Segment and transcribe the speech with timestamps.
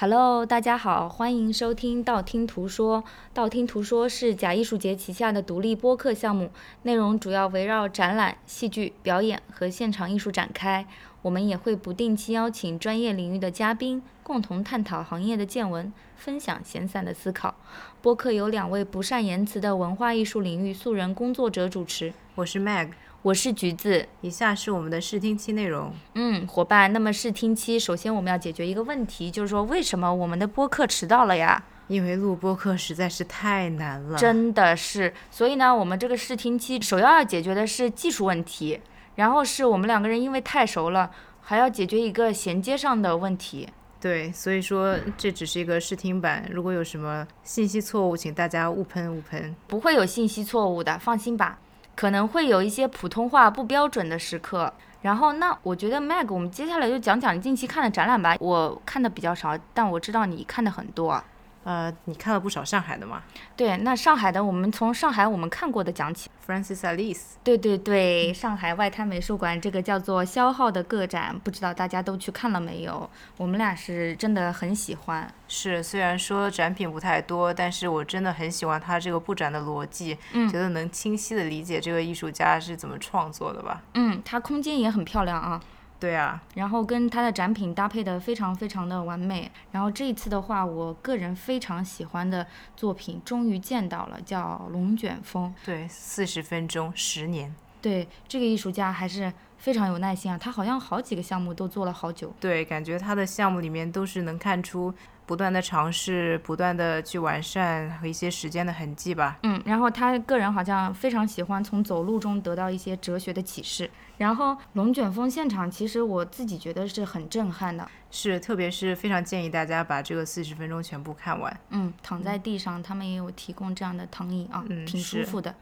[0.00, 3.04] Hello，大家好，欢迎收听道听途说。
[3.34, 6.50] 道听途说是假艺术节旗下的独立播客项目，
[6.84, 10.86] 内容主要围绕展览、戏剧表演和现场艺术展开。
[11.20, 17.54] 我们也会不定期邀请专业领域的嘉宾，共同探讨行业的见闻，分享闲散的思考。
[18.00, 22.14] 播客由两位不善言辞的文化艺术领域素人工作者主持。
[22.36, 22.88] 我是 Mag，
[23.22, 24.06] 我是橘子。
[24.22, 25.92] 以下是我们的试听期内容。
[26.14, 31.62] 嗯，伙伴，那么试听期，首先我们要解决一个问题，就是说为什么我们的播客迟到了呀？
[31.88, 38.80] 因为录播课实在是太难了，真的是，所以呢，我们这个试听期首要要解决的是技术问题，
[39.16, 41.10] 然后是我们两个人因为太熟了，
[41.42, 43.68] 还要解决一个衔接上的问题。
[44.00, 49.54] 对，所以说这只是一个试听版，如果有什么信息错误，请大家勿喷勿喷。
[49.66, 51.58] 不会有信息错误的，放心吧。
[52.00, 54.72] 可能会有一些普通话不标准的时刻。
[55.02, 58.34] 然后，那我觉得 Mag，我们接下来就讲讲你近期看的展览吧。
[58.40, 61.22] 我看的比较少，但我知道你看的很多。
[61.70, 63.22] 呃，你看了不少上海的吗
[63.56, 66.28] 对，那上海的，我们从上海我们看过的讲起。
[66.44, 73.08] ？Francis Alice，对对对，上海外滩美术馆这个叫做“消耗”的个展，不知道大家都去看了没有？
[73.36, 75.32] 我们俩是真的很喜欢。
[75.46, 83.80] 是虽然说展品不太多，但是我真的很喜欢他这个布展的逻辑，嗯觉得能清晰的理解这个艺术家是怎么创作的吧。
[83.94, 85.60] 嗯，它空间也很漂亮啊，
[86.00, 89.52] 对啊，然后跟它的展品搭配的非常非常的完美。
[89.70, 95.54] 然后这一次的话，我个人非常喜欢的作品终于见到了，叫《龙卷风》。
[95.66, 97.54] 对，四十分钟，十年。
[97.82, 102.34] 对，这个艺术家还是非常有耐心啊，他好像好几个项目都做了好久。
[102.40, 104.92] 对，感觉他的项目里面都是能看出
[105.26, 109.38] 不断的尝试，不断的去完善和一些时间的痕迹吧。
[109.42, 113.90] 嗯，然后他个人好像非常喜欢从走路中得到一些哲学的启示。
[114.20, 117.88] 然后龙卷风现场，其实我自己觉得是很震撼的。
[118.10, 121.60] 是，特别是非常建议大家把这个四十分钟全部看完。
[121.70, 125.54] 嗯，躺在地上，他们也有提供这样的躺椅啊，挺嗯挺舒服的。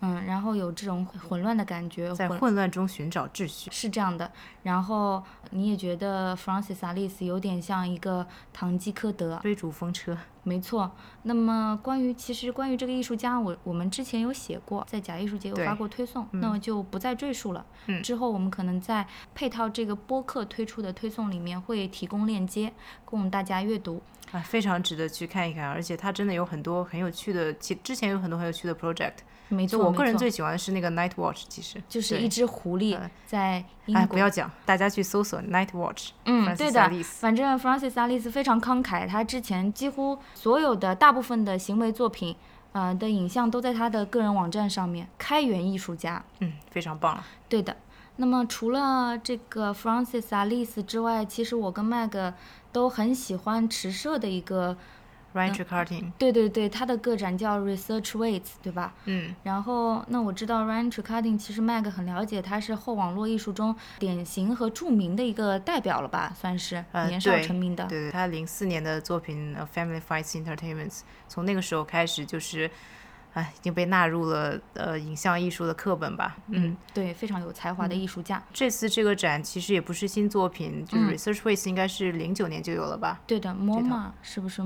[0.00, 3.68] 嗯，然后有这种混乱的感觉，在混乱中寻找秩序。
[3.72, 4.30] 是这样的。
[4.62, 5.20] 然后
[5.50, 10.90] 你也觉得 Francis Alice 有点像一个堂吉诃德，追逐风车，没错。
[11.24, 17.64] 那么关于其实关于这个艺术家，我我们之前有写过，在假艺术节有发过推送，那么就不再赘述了。
[17.86, 22.72] 嗯之后我们可能在配套这个播客推出的推送里面会提供链接
[23.04, 24.02] 供大家阅读。
[24.32, 29.14] 啊，非常值得去看一看，而且它真的有很多很有趣的，其之前有很多很有趣的 project。
[29.48, 36.10] 没错，我个人最喜欢的是那个 Night Watch，其实就是一只狐狸呃在英哎，国不要讲，大家去搜索 Night Watch。
[36.24, 42.34] 嗯，对的反正 Francis Alice 非常慷慨，他之前几乎所有的大部分的行为作品，
[42.72, 45.08] 呃的影像都在他的个人网站上面。
[45.18, 47.22] 开源艺术家，嗯，非常棒。
[47.48, 47.76] 对的。
[48.16, 52.32] 那么除了这个 Francis Alice 之外，其实我跟 Mag
[52.70, 54.76] 都很喜欢池社的一个，
[55.34, 58.94] Ryan Tricartin，对对对，他的个展叫 Research Waits，对吧？
[59.06, 67.84] 嗯，然后，那我知道 Ryan Tricarding 其实 Mag 很了解，他是后网络艺术中典型和著名的一个代表了吧，算是呃年少成名的。
[67.86, 70.90] 对对，他零四年的作品《Family Fights Entertainment》，
[71.26, 72.70] 从那个时候开始就是，
[73.32, 76.36] 哎，已经被纳入了呃影像艺术的课本吧。
[76.46, 78.40] 嗯，对，非常有才华的艺术家。
[78.52, 84.62] 这次这个展其实也不是新作品，就是嗯 Research Ways 应该是零九年就有了吧，对的，MoMA 是不是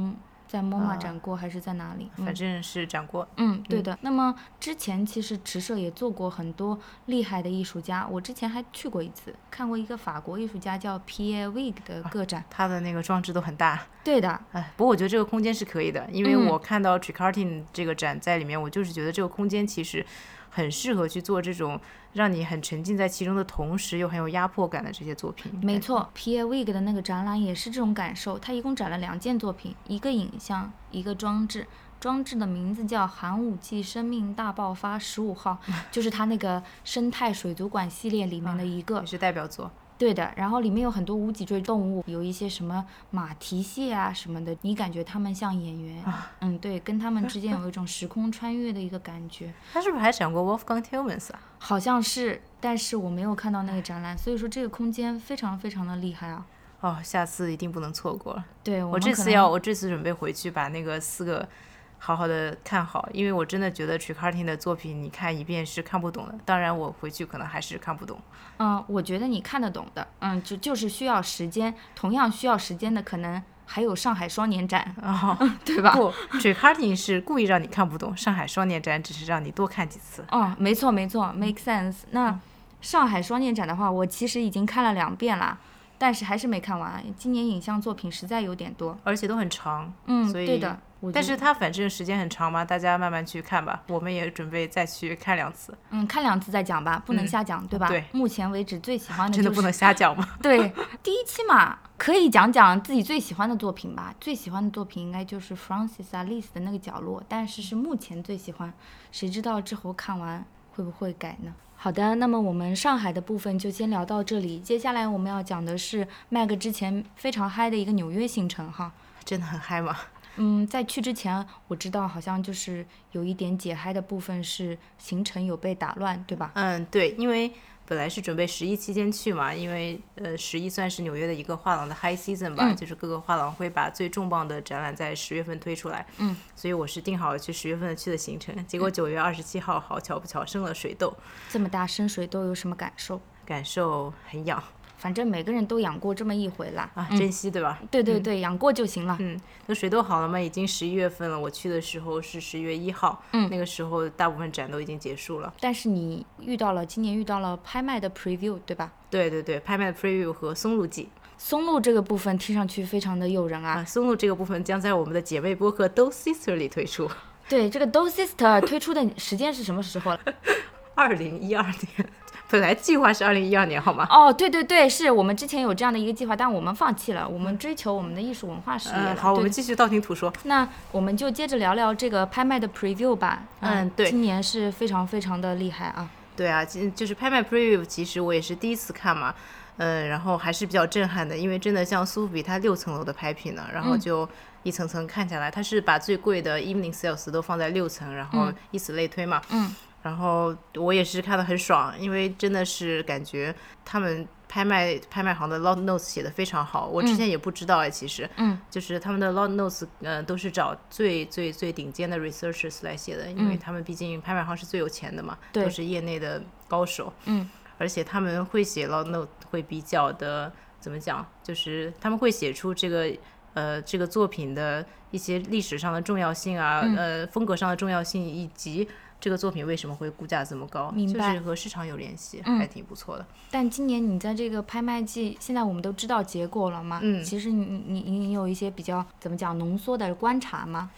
[0.49, 2.11] 在 MoMA 呃展过，还是在哪里？
[2.17, 3.29] 嗯反正是展过。
[3.37, 3.97] 嗯，对的。
[4.01, 12.43] 那么之前其实池社也做过很多厉害的艺术家，我之前还去过一次，看过一个法国艺术家叫 Pierre Wig 的个展。
[12.49, 20.05] 他的那个装置都很大，对的，哎，不过我觉得这个空间是可以的，因为嗯我看到 Tricartin 这个展在里面，我就是觉得这个空间其实
[20.51, 21.81] 很适合去做这种
[22.13, 25.53] 让你很沉浸在其中的同时又很有压迫感的这些作品。
[25.63, 28.39] 没错，Pierre Wig 的那个展览也是这种感受。
[28.39, 31.67] 他一共展了两件作品，一个影像，一个装置。
[32.01, 35.59] 装置的名字叫“寒武纪生命大爆发十五号”，
[35.91, 39.07] 就是他那个生态水族馆系列里面的一个也。
[39.07, 39.69] 是代表作。
[39.99, 46.03] 对的，然后里面有很多无脊椎动物，有一些什么马蹄蟹啊什么的，你感觉他们像演员，
[46.41, 51.41] 嗯，对，跟他们之间有一种时空穿越的一个感觉， 他是不是还展过 Wolfgang Tillmans 啊？
[51.59, 56.47] 好像是，但是我没有看到那个展览，所以说这个空间非常非常的厉害啊。
[56.81, 58.45] 哦，下次一定不能错过了。
[58.63, 61.49] 对我这次要，我这次准备回去把那个四个
[61.99, 66.35] 好好的看好，因为我真的觉得 Tricartin 的作品你看一遍是看不懂的。
[66.45, 68.19] 当然，我回去可能还是看不懂。
[68.59, 75.93] 嗯，我觉得你看得懂的，嗯，就就是需要时间，同样需要时间的可能还有上海双年展， 哦， 对吧？
[75.93, 80.25] 不，Tricartin 是故意让你看不懂，上海双年展只是让你多看几次。
[80.31, 81.99] 哦，没错没错，make sense。
[82.13, 82.39] 那
[82.81, 85.59] 上海双年展的话，我其实已经看了两遍了。
[86.01, 87.03] 但是还是没看完。
[87.17, 89.93] 今年影像作品实在有点多，而且都很长。
[90.07, 90.79] 嗯，所以对的。
[91.13, 93.83] 但是它反正时间很长嘛，大家慢慢去看吧。
[93.89, 97.89] 我们也准备再去看两次，嗯，看两次再讲吧，不能瞎讲，对吧？
[97.89, 100.29] 对目前为止最喜欢的就是真的不能瞎讲吗。
[100.43, 100.73] 对，
[101.03, 104.15] 第一期嘛，可以讲讲自己最喜欢的作品吧。
[104.21, 108.73] 最喜欢的作品应该就是 Francis Alice 的那个角落，但是是目前最喜欢，
[109.13, 111.53] 谁知道之后看完会不会改呢？
[111.77, 114.59] 好的，那么我们上海的部分就先聊到这里。
[114.59, 118.91] 接下来我们要讲的是 Mag 之前非常嗨的一个纽约行程哈。
[119.25, 119.97] 真的很嗨嘛。
[120.39, 126.53] 嗯，在去之前，我知道好像就是有一点解嗨的部分是行程有被打乱，对吧？
[126.55, 127.53] 嗯，对，因为
[127.85, 136.07] 本来是准备十一期间去嘛，因为呃十一算是纽约的一个画廊的 high season 吧，嗯就是各个画廊会把最重磅的展览在十月份推出来。
[136.19, 141.17] 嗯，所以我是定好了去十月份的去的行程，结果九月二十七号好巧不巧生了水痘，
[141.49, 143.21] 这么大生水痘有什么感受？
[143.47, 144.63] 感受很痒
[144.99, 146.91] 反正每个人都养过这么一回啦。
[146.95, 147.79] 啊，嗯珍惜对吧？
[147.91, 149.17] 对对对，养过就行了。
[149.21, 150.39] 嗯，那水痘好了吗？
[150.39, 155.53] 已经十一月份了，我去的时候是十一月一号，嗯那个时候大部分展都已经结束了。
[155.61, 158.93] 但是你遇到了今年遇到了拍卖的 preview，对吧？
[159.09, 161.09] 对对对，拍卖的 preview 和松露季
[161.39, 163.81] 松露这个部分听上去非常的诱人啊。
[163.81, 167.09] 啊，松露这个部分将在我们的姐妹播客 Do Sister 里推出。
[167.49, 170.21] 对，这个 Do Sister 推出的时间是什么时候了？
[170.95, 172.11] 二零一二年，
[172.51, 174.07] 本来计划是二零一二年，好吗？
[174.09, 178.95] 哦，对对对，是我们之前有这样的一个计划，但我们放弃了，我们追求我们的艺术文化事业。
[178.97, 180.33] 嗯，好，我们继续道听途说。
[180.45, 183.43] 那我们就接着聊聊这个拍卖的 preview 吧。
[183.61, 186.09] 嗯对今年是非常非常的厉害啊。
[186.35, 189.35] 对啊，其就是拍卖 preview，其实我也是第一次看嘛，
[189.77, 194.27] 嗯，然后还是比较震撼的，因为真的像苏富比它六层楼的拍品呢，然后嗯就
[194.63, 199.43] 一层层看下来，它是把最贵的 evening sales 都放在六层，然后以此类推嘛。
[199.51, 199.75] 嗯。
[200.03, 203.55] 然后我也是看得很爽，因为真的是感觉
[203.85, 215.65] 他们拍卖拍卖行的 lot notes 写的非常好，我之前也不知道哎，其实，嗯，就是他们的 lot notes，呃，都是找最最最顶尖的 researchers 来写的，因为他们毕竟拍卖行是最有钱的嘛，对。
[215.65, 220.51] 都是业内的高手，嗯，而且他们会写 lot note 会比较的
[220.81, 223.13] 怎么讲，就是他们会写出这个
[223.55, 226.97] 呃这个作品的一些历史上的重要性啊，嗯。
[226.97, 228.89] 呃风格上的重要性，以及
[229.21, 233.27] 这个作品为什么会估价这么高，明白就是和市场有联系，嗯还挺不错的。
[233.51, 237.01] 但今年你在这个拍卖季，现在我们都知道结果了吗？
[237.03, 240.91] 嗯其实你你你你有一些比较怎么讲浓缩的观察吗？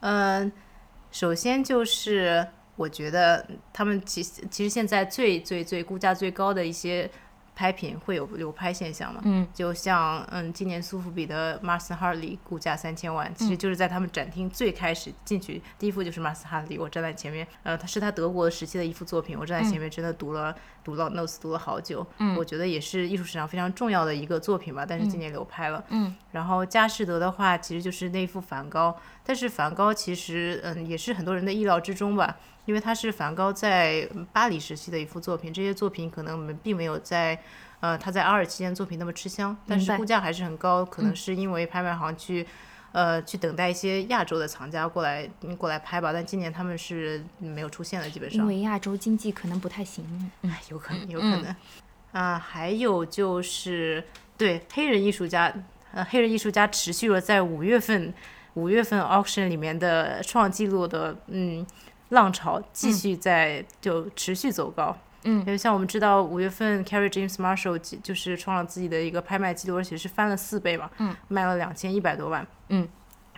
[0.00, 0.50] 嗯，
[1.10, 2.46] 首先就是
[2.76, 7.10] 我觉得他们其实其实现在最最最估价最高的一些
[7.56, 20.54] 拍品会有流拍现象嘛，嗯，就像嗯今年苏富比的 Mars Harley 估价三千万，其实就是在他们展厅最开始进去第一幅就是 Mars Harley，我站在前面，呃，它是他德国时期的一幅作品，我站在前面真的读了、
[20.84, 22.36] 读了 notes 读了好久，嗯。
[22.36, 26.14] 我觉得也是艺术史上非常重要的一个作品吧，但是今年流拍了，嗯。
[26.32, 28.94] 然后佳士得的话，其实就是那幅梵高，
[29.24, 32.36] 但是梵高其实嗯也是很多人的意料之中吧，
[32.66, 37.38] 因为它是梵高在嗯巴黎时期的一幅作品，这些作品可能我们并没有在
[37.80, 42.46] 呃他在阿尔期间作品那么吃香，但是估价还是很高，可能是因为拍卖行去。
[42.92, 48.46] 呃，去等待一些亚洲的藏家过来嗯过来拍吧，但今年他们是没有出现的，基本上因。
[48.46, 50.02] 为亚洲经济可能不太行。
[50.42, 51.54] 嗯哎，有可能， 有可能。
[52.12, 54.02] 啊，还有就是
[54.38, 55.52] 对黑人艺术家，
[55.92, 58.14] 呃，黑人艺术家持续了在五月份
[58.54, 61.66] 五月份 auction 里面的创纪录的嗯
[62.10, 64.96] 浪潮，继续在、就持续走高。
[65.24, 65.40] 嗯。
[65.40, 72.86] 因为像我们知道，五月份 Carrie James Marshall 就是创了自己的一个拍卖记录，而且是翻了四倍嘛，嗯，卖了两千一百多万，嗯，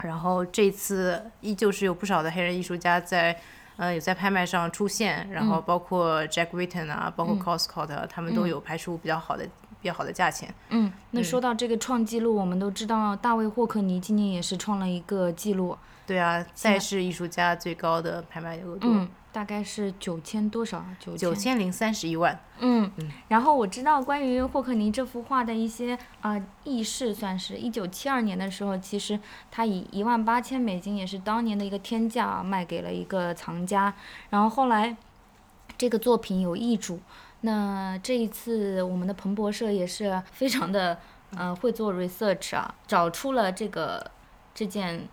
[0.02, 3.40] 然后这次依旧是有不少的黑人艺术家在，
[3.78, 9.44] 呃，有在拍卖上出现，然后包括 Jack Whitten 啊，包括 Coscott，、啊、他们都有拍出比较好的、
[9.80, 10.54] 比较好的价钱。
[10.68, 15.78] 嗯，那说到这个创纪录，我们都知道大卫霍克尼今年也是创了一个记录。
[16.08, 20.82] 对啊，再是艺术家最高的拍卖额度，嗯，大概是九千多少？
[20.98, 22.40] 九九千零三十一万。
[22.60, 22.90] 嗯，
[23.28, 33.92] 然后我知道关于霍克尼这幅画的一些啊、呃轶事，算是一九七二年的时候，其实他以一万八千美金，也是当年的一个天价、啊、卖给了一个藏家。
[34.30, 34.96] 然后后来
[35.76, 36.98] 这个作品有易主，
[37.42, 40.98] 那这一次我们的彭博社也是非常的
[41.36, 44.10] 呃会做 research 啊，找出了这个
[44.54, 45.06] 这件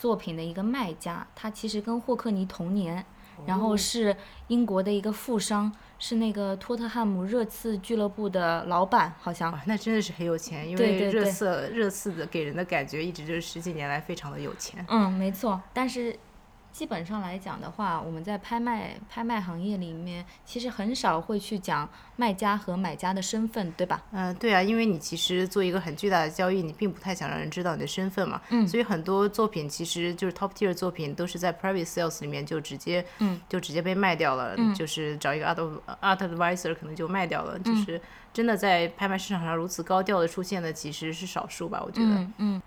[0.00, 3.04] 作品的一个卖家，他其实跟霍克尼同年。
[3.46, 4.14] 然后是
[4.48, 9.50] 英国的一个富商，是那个托特汉姆热刺俱乐部的老板，好像。
[9.50, 14.84] 哇，那真的是很有钱，因为热刺热刺的给人的感觉一直就是十几年来非常的有钱。
[14.90, 15.58] 嗯，没错。
[15.72, 16.14] 但是
[16.72, 24.00] 基本上来讲的话，我们在拍卖拍卖行业里面，其实很少会去讲卖家和买家的身份，对吧？
[24.12, 28.40] 嗯、对啊，因为你其实做一个很巨大的交易，你并不太想让人知道你的身份嘛。
[28.50, 28.66] 嗯。
[28.66, 34.54] 所以很多作品其实就是 top tier 作品，都是在 private sales 里面就直接，嗯，就直接被卖掉了。
[34.56, 34.74] 嗯。
[34.74, 37.58] 就是找一个 art art advisor 可能就卖掉了。
[37.58, 38.00] 就是
[38.32, 42.08] 真的在拍卖市场上如此高调的出现的，其实是少数吧，我觉得。
[42.08, 42.62] 嗯嗯。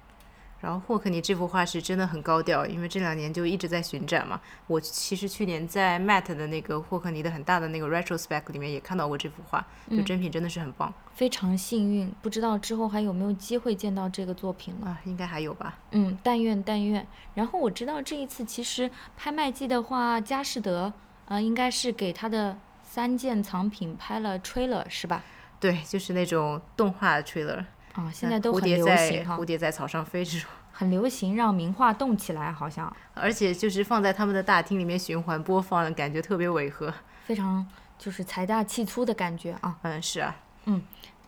[0.63, 4.39] 然后霍克尼这幅画是真的很高调，因为这两年就一直在巡展嘛。
[4.65, 10.93] 我其实去年在 Mat 的那个霍克尼的很大的那个 retrospect 里面也看到过这幅画，就真品真的是很棒。
[11.13, 14.87] 非常幸运，不知道之后还有没有机会见到这个作品了。
[14.87, 15.77] 啊，应该还有吧。
[15.91, 17.05] 嗯，但愿但愿。
[17.33, 20.93] 然后我知道这一次其实拍卖季的话，佳士得
[21.25, 25.21] 呃应该是给他的三件藏品拍了 trailer 是吧？
[25.59, 27.65] 对，就是那种动画 trailer。
[27.93, 36.93] 啊，现在都蝴很流蝶在行哈蝴，蝶在草上飞这种， 很流行让名画动起来，好像而且就是放在他们的大厅里面循环播放，感觉特别违和。
[37.25, 37.65] 非常
[37.97, 39.77] 就是财大气粗的感觉啊。
[39.83, 40.35] 嗯，是啊，
[40.65, 40.81] 嗯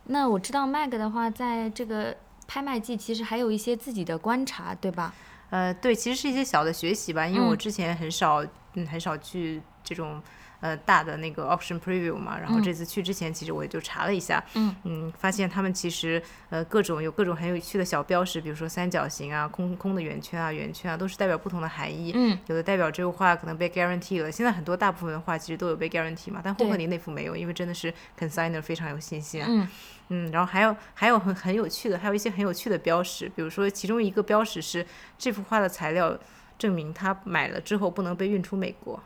[0.08, 2.16] 那我知道 Mag 的话，在这个
[2.48, 5.14] 拍卖季其实还有一些自己的观察，对吧？
[5.52, 8.44] 呃，对，其实是一些小的学习吧，因为我嗯之前很少，
[8.74, 10.22] 嗯，很少去这种
[10.62, 22.12] 呃大的那个 option preview 嘛，然后这次去之前，其实我也就查了一下，嗯发现他们其实呃各种有各种很有趣的小标识，比如说三角形啊、空空的圆圈啊、圆圈啊，都是代表不同的含义。
[22.16, 29.48] 嗯，有的代表这幅画可能被 guarantee 了，现在很多大部分的画其实都有被 guarantee 嘛，但霍克对尼那幅没有，因为真的是 consigner 非常有信心啊。
[29.50, 29.68] 嗯
[30.10, 34.86] 嗯，然后还有还有很很有趣的，还有一些很有趣的标识，比如说其中一个标识是
[35.18, 36.16] 这幅画的材料
[36.60, 39.02] 证明他买了之后不能被运出美国，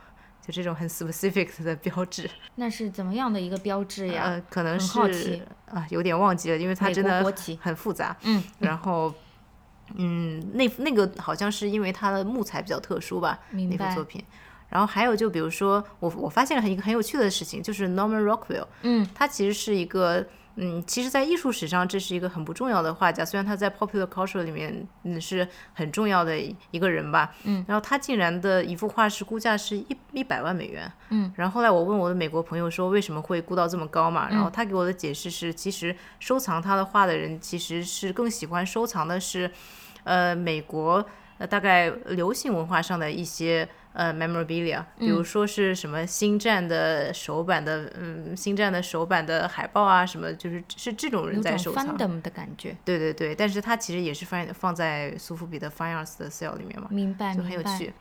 [0.49, 2.29] 就这种很 specific 的标志。
[2.55, 4.23] 那是怎么样的一个标志呀？
[4.25, 7.23] 呃，可能好是奇啊、有点忘记了，因为它真的
[7.61, 8.15] 很复杂。
[8.23, 9.13] 嗯，然后。
[9.95, 14.23] 嗯，那那个好像是因为它的木材比较特殊吧，那幅作品。
[14.69, 20.23] 然后还有就比如说，我我发现了一个很有趣的事情，就是 Norman Rockwell，嗯，他其实是一个，
[20.61, 26.37] 嗯，其实，在艺术史上这是一个很不重要的画家，虽然他在 popular culture 里面嗯是很重要的
[26.71, 39.49] 一个人吧，嗯，然后他竟然的一幅画是估价是一一百万美元，嗯，然后后来我问我的美国朋友说为什么会估到这么高嘛，然后他给我的解释是，其实收藏他的画的人其实是更喜欢收藏的是，
[40.03, 41.05] 呃，美国
[41.39, 43.67] 呃大概流行文化上的一些。
[43.91, 51.97] 呃，memorabilia，比如说是什么星战的手版的，嗯，星战的手版的海报啊，什么就是是这种人在收藏。
[51.97, 52.77] fandom 的感觉。
[52.85, 57.93] 对对对，但是它其实也是放放在苏富比的 Fine Arts 的 sale 里面嘛，明白，就很有明白。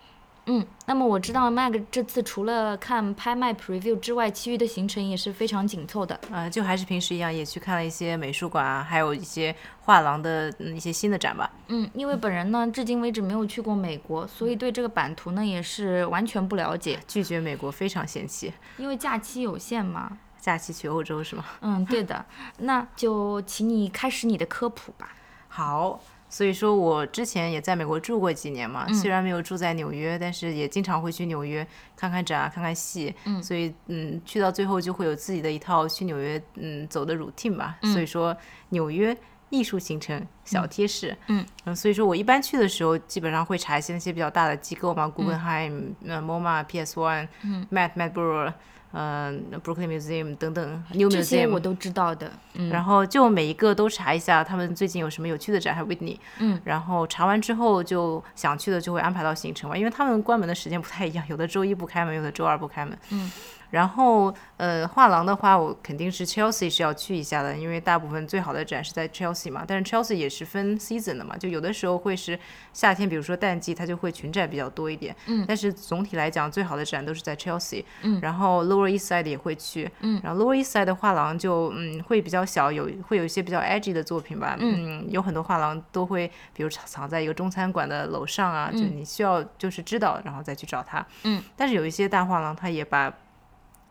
[0.49, 0.59] 趣。
[0.59, 6.19] 嗯，那么我知道 Mag 这次除了看拍卖 preview 之外，其余的行程也是非常紧凑的。
[6.31, 11.51] 呃，就还是平时一样，也去看了一些美术馆啊，还有一些画廊的、嗯、一些新的展吧。
[11.69, 16.99] 嗯，因为本人呢，至今为止没有去过美国，所以对这个版图呢也是完全不了解。
[17.07, 20.19] 拒绝美国非常嫌弃，因为假期有限嘛。
[20.41, 21.45] 假期去欧洲是吗？
[21.61, 22.25] 嗯，对的。
[22.59, 25.13] 那就请你开始你的科普吧。
[25.49, 31.67] 好，所以说我之前也在美国住过几年嘛，虽然没有住在纽约，但是也经常会去纽约
[31.97, 33.15] 看看展啊，看看戏。
[33.25, 37.79] 嗯，所以嗯，去到最后就会有自己的一套去纽约嗯走的 routine 吧。
[37.93, 38.37] 所以说
[38.71, 39.17] 纽约。
[39.51, 48.53] 艺术行程小贴士，嗯所以说我一般去的时候，基本上会查一些那些比较大的机构嘛，Guggenheim、呃 MoMA、PS One、嗯、Met Met Bureau、
[48.93, 52.31] 呃 Brooklyn Museum 等等，New 这些 Museum 我都知道的。
[52.55, 56.17] 嗯，然后就每一个都查一下，他们最近有什么有趣的展，还有 Whitney。
[56.39, 62.99] 嗯，然后查完之后就想去的就会安排到行程嘛，因为他们关门的时间不太一样，有的周一不开门，有的周二不开门。
[63.11, 63.31] 嗯，
[63.71, 69.65] 然后呃，画廊的话，我肯定是 Chelsea 是要去一下的，因为大部分最好的展是在 Chelsea 嘛。
[69.67, 72.39] 但是 Chelsea 也是分 season 的嘛，就有的时候会是
[72.73, 75.15] 夏天，比如说淡季，它就会群展比较多一点。
[75.27, 77.85] 嗯，但是总体来讲，最好的展都是在 Chelsea。
[78.03, 79.91] 嗯，然后 Lower East Side 也会去。
[80.01, 84.57] 嗯，然后 Lower East Side 的画廊就嗯会比较小，有会有一些比较 edgy 的作品吧。
[84.59, 91.07] 嗯，有很多画廊都会，比如藏藏在一个中餐馆的楼上啊，就你需要就是知道，然后再去找它。
[91.25, 93.13] 嗯，但是有一些大画廊，它也把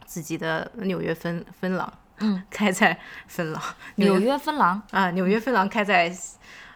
[0.08, 2.98] 自己的纽约分分廊，嗯， 开在
[3.28, 3.62] 分廊。
[3.96, 4.82] 纽约分廊。
[4.92, 6.12] 啊，纽约分廊开在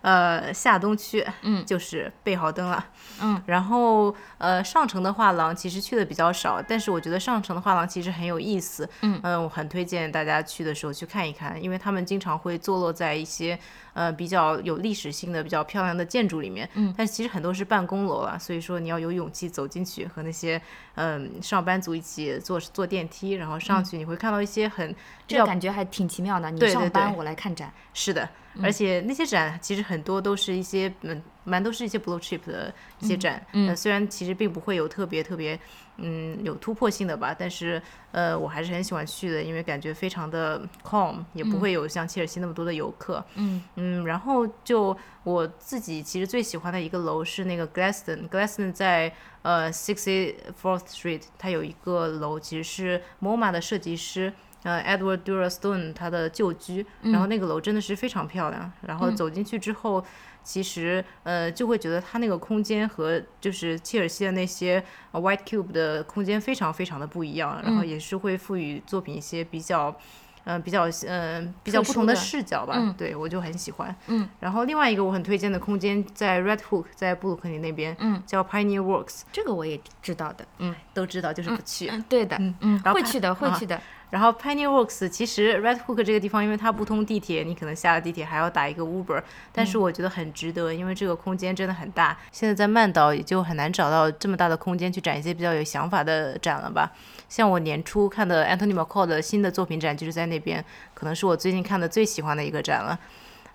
[0.01, 2.83] 呃下东区，嗯，就是贝豪登了，
[3.21, 9.21] 嗯，然后呃上城的画廊其实去的比较少，但是我觉得上城的画廊其实很有意思，嗯。
[9.43, 13.57] 我很推荐大家去的时候去看一看，因为他们经常会坐落在一些
[13.93, 20.62] 呃比较有历史性的、比较漂亮的建筑里面，嗯，但其实很多是办公楼了，所以说你要有勇气走进去，和那些
[20.95, 24.95] 嗯、上班族一起坐坐电梯，然后上去，你会看到一些很
[25.27, 26.51] 这感觉还挺奇妙的。
[26.51, 27.71] 你上班，我来看展。
[27.93, 28.27] 是的，
[28.62, 33.45] 而且那些展其实很多都是一些嗯蛮都是一些 blue chip 的一些展。
[33.53, 35.60] 嗯呃，虽然其实并不会有特别特别
[35.98, 37.81] 嗯有突破性的吧，但是
[38.12, 43.24] 呃我还是很喜欢去的，因为感觉非常的 calm，也不会有像切尔西那么多的游客。
[43.36, 54.33] 嗯嗯，然后就我自己其实最喜欢的一个楼是那个 Glaston，Glaston 在呃 Sixty Fourth Street，它有一个楼其实是 MoMA 的设计师。
[54.63, 58.71] 呃，Edward Dura Stone 他的旧居，然后那个楼真的是非常漂亮。
[58.86, 60.05] 然后走进去之后，
[60.43, 69.95] 其实呃就会觉得它那个空间和就是切尔西的那些、呃、White Cube 的空间非常非常的不一样，然后也是会赋予作品一些比较。
[70.43, 73.95] 嗯、比较嗯、呃、比较不同的视角吧，嗯对我就很喜欢。
[74.07, 80.43] 嗯，然后另外一个我很推荐的空间在 Red Hook，在布鲁克林那边，嗯，叫 Pioneer Works，这个我也知道的。
[80.57, 81.89] 嗯，都知道，就是不去。
[81.89, 83.79] 嗯，对的，嗯，然后会去的，会啊去的。
[84.12, 92.15] 然后 Pioneer Works 其实 Red Hook 这个地方，因为它不通地铁，你可能下了地铁还要打一个 Uber，但是我觉得很值得，因为这个空间真的很大。
[92.32, 96.91] 现在在曼岛也就很难找到这么大的空间去展一些比较有想法的展了吧。
[97.27, 100.63] 像我年初看的 Anthony McCall 的新的作品展就是在那边，
[100.94, 103.00] 可能是我最近看的最喜欢的一个展了。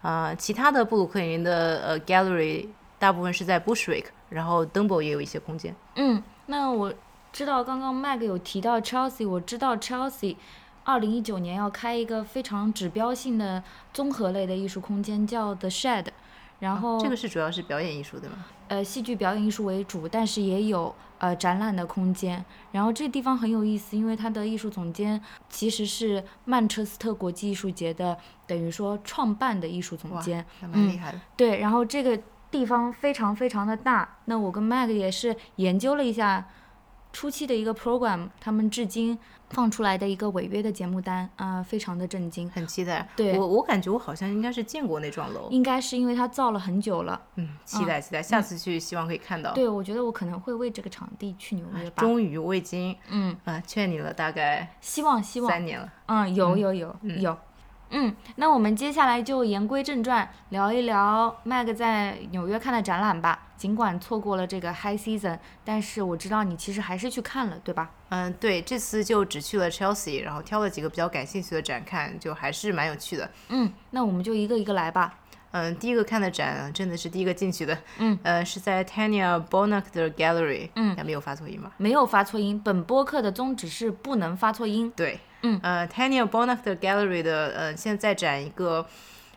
[0.02, 5.74] 啊、其他的布鲁克林的呃 Gallery 大部分是在 Bushwick，然后 Dumbo 也有一些空间。
[5.96, 6.92] 嗯，那我
[7.36, 10.36] 知道刚刚 Mag 有提到 Chelsea，我知道 Chelsea
[10.84, 13.62] 二零一九年要开一个非常指标性的
[13.92, 16.06] 综合类的艺术空间，叫 The Shed。
[16.60, 18.36] 然后、这个是主要是表演艺术对吗？
[18.68, 22.42] 呃戏剧表演艺术为主，但是也有呃展览的空间。
[22.72, 28.16] 然后这地方很有意思，因为它的艺术总监其实是曼彻斯特国际艺术节的，
[28.46, 30.42] 等于说创办的艺术总哇监。
[30.58, 31.20] 还蛮厉害的。
[31.36, 32.18] 对，然后这个
[32.50, 34.16] 地方非常非常的大。
[34.24, 36.48] 那我跟 Mag 也是研究了一下
[37.16, 39.18] 初期的一个 program，他们至今
[39.48, 42.46] 放出来的一个违约的节目单啊、非常的震惊。
[42.50, 43.08] 很期待。
[43.16, 45.48] 对我我感觉我好像应该是见过那幢楼。
[45.50, 47.18] 应该是因为它造了很久了。
[47.36, 49.54] 嗯，期待期待，下次去希望可以看到。
[49.54, 52.02] 对，我觉得我可能会为这个场地去纽约吧。
[52.02, 55.50] 终于我已经嗯，啊劝你了，大概希望希望。
[55.50, 55.90] 三年了。
[56.08, 57.30] 嗯，有有有、有。
[57.32, 57.38] 嗯，
[58.36, 63.44] 那我们接下来就言归正传，聊一聊 Mag 在纽约看的展览吧。
[63.56, 67.90] 尽管错过了这个 High Season，但是我知道你其实还是去看了，对吧？
[68.10, 73.30] 嗯，对，这次就只去了 Chelsea，然后挑了几个比较感兴趣的展看，就还是蛮有趣的。
[73.48, 75.20] 嗯，那我们就一个一个来吧。
[75.52, 81.72] 嗯，第一个看的展真的是第一个进去的，嗯，呃，是在 Tanya Bonac 的 Gallery，嗯还没有发错音吧？
[81.78, 84.92] 没有发错音，本播客的宗旨是不能发错音。
[84.94, 88.86] 对，嗯，呃，Tanya Bonac 的 Gallery 的呃，现在在展一个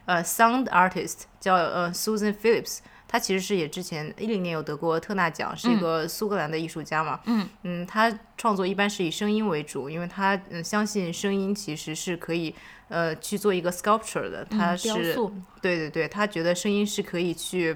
[0.05, 2.79] 呃 Sound Artist，叫呃 Susan Phillips。
[3.07, 7.19] 她其实是也之前一零年有得过特纳奖，是一个苏格兰的艺术家嘛。
[7.25, 12.53] 嗯嗯，她创作一般是以声音为主，因为她嗯相信声音其实是可以
[12.87, 14.45] 呃去做一个 sculpture 的。
[14.45, 15.33] 她嗯，雕是塑。
[15.61, 17.75] 对对对，她觉得声音是可以去。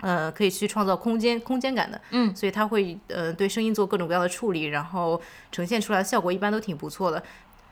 [0.00, 7.22] 呃，可以去创造空间空间感的，嗯，所以它会呃对声音做各种各样的处理，然后呈现出来的效果一般都挺不错的。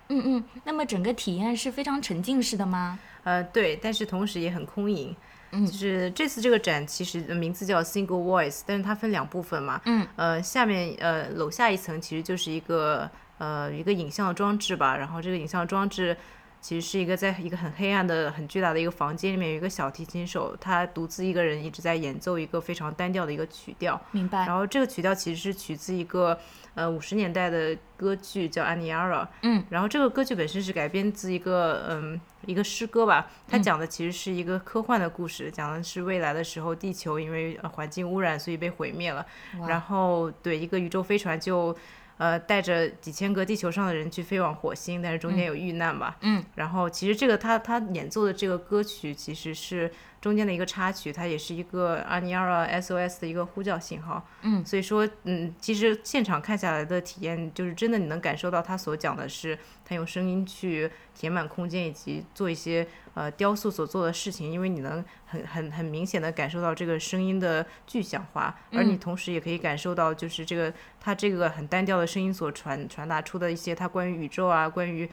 [0.08, 0.44] 嗯嗯。
[0.64, 2.98] 那么整个体验是非常沉浸式的吗？
[3.24, 5.14] 呃，对，但是同时也很空盈。
[5.54, 9.80] 嗯就是这次这个展其实呃名字叫 Single Voice，但是它分两部分嘛。
[9.84, 10.06] 嗯。
[10.16, 16.16] 呃，下面呃楼下一层其实就是一个呃一个影像装置吧，然后这个影像装置。
[16.62, 24.00] 其实是一个在一个很黑暗的、很巨大的一个房间里面，有一个小提琴手，他独自一个人一直在演奏一个非常单调的一个曲调。
[24.12, 24.46] 明白。
[24.46, 26.38] 然后这个曲调其实是取自一个
[26.74, 39.26] 呃五十年代的歌剧叫《安妮亚拉》，嗯，然后这个歌剧本身是改编自一个嗯一个诗歌吧，它嗯讲的其实是一个科幻的故事，讲的是未来的时候地球因为呃环境污染所以被毁灭了，
[39.66, 41.76] 然后对一个宇宙飞船就。
[42.22, 46.16] 呃，带着几千个地球上的人去飞往火星，但是中间有遇难吧。
[46.20, 46.44] 嗯。
[46.54, 49.90] 然后其实这个他他演奏的这个歌曲其实是
[50.22, 54.26] 中间的一个插曲，它也是一个阿尼亚拉 SOS 的一个呼叫信号。
[54.40, 54.64] 嗯。
[54.64, 75.10] 所以说，嗯，其实现场看下来的体验，就是真的你能感受到他所讲的是，他用声音去填满空间，以及做一些呃雕塑所做的事情，因为你能很很很明显的感受到这个声音的具象化，而你同时也可以感受到，就是这个他这个很单调的声音所传传达出的一些他关于宇宙啊，关于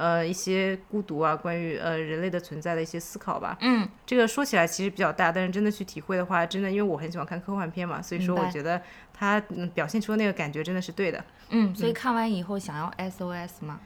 [0.00, 3.58] 呃一些孤独啊，关于呃人类的存在的一些思考吧。
[3.60, 8.80] 嗯，这个说起来其实比较大，但是真的去体会的话，真的因为我很喜欢看科幻片嘛，所以说我觉得
[9.12, 11.22] 它嗯表现出的那个感觉真的是对的。
[11.50, 13.80] 嗯，所以看完以后想要 SOS 吗？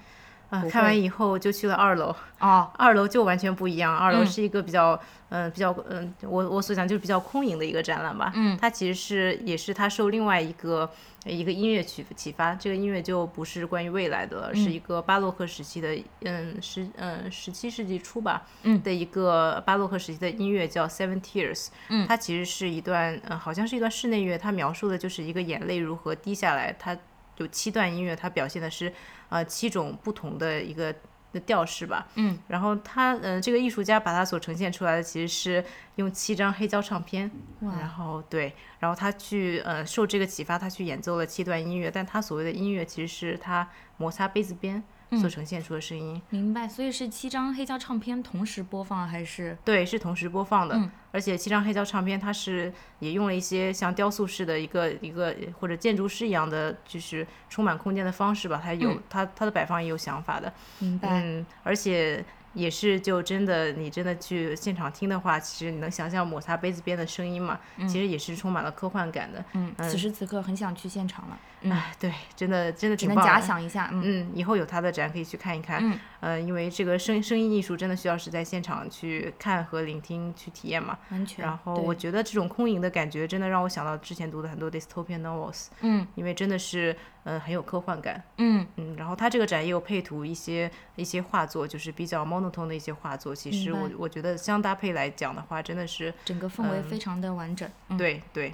[0.55, 3.97] 啊，看完以后就去了二楼，哦， 二楼就完全不一样。
[3.97, 4.99] 二楼嗯是一个比较，
[5.31, 8.33] 嗯、比较，嗯、我我所讲就是比较空灵的一个展览吧。
[8.35, 10.89] 嗯，它其实是也是它受另外一个
[11.25, 21.69] 一个音乐启启发，这个音乐就不是关于未来的是一个巴洛克时期的，嗯，十嗯十七世纪初吧，嗯的一个巴洛克时期的音乐叫 Seven Tears。
[21.89, 26.97] 嗯，它其实是一段，嗯、好像是一段室内乐，它描述的就是一个眼泪如何滴下来，它
[27.39, 28.93] 有七段音乐，它表现的是
[29.29, 30.95] 呃七种不同的一个
[31.33, 32.07] 的调式吧。
[32.15, 35.65] 嗯，然后他呃这个艺术家把他所呈现出来的其实是
[35.97, 46.21] 用七张黑胶唱片，然后对，然后他去呃受这个启发，他去演奏了七段音乐，但他所谓的音乐其实是他摩擦杯子边所呈现出的声音。
[46.31, 46.69] 明白。
[46.69, 61.23] 所以是七张黑胶唱片同时播放，还是对，是同时播放的，嗯而且七张黑胶唱片它是也用了一些像雕塑式的一个一个或者建筑师一样的，就是充满空间的方式吧，它有、它它的摆放也有想法的，明白？
[61.23, 73.41] 嗯，而且也是就真的你真的去现场听的话，其实你能想象摩擦杯子边的声音嘛，其实也是充满了科幻感的，嗯，此时此刻很想去现场了，嗯，哎，对，真的真的只能假。
[73.45, 75.81] 想一下，嗯嗯，以后有他的展可以去看一看。
[75.83, 80.97] 嗯，呃，因为这个声声音艺术真的需要是在现场去看和聆听、去体验嘛。
[81.11, 81.45] 完全。
[81.45, 88.23] 然后我觉得这种空灵的感觉，真的让我想到之前读的很多 dystopian novels，嗯因为真的是呃很有科幻感。
[88.39, 93.35] 嗯嗯，然后它这个展也有配图一些一些画作，就是比较 monotone 的一些画作。
[93.35, 97.69] 其实我我觉得相搭配来讲的话，真的是整个氛围非常的完整。
[97.89, 98.53] 嗯，对对。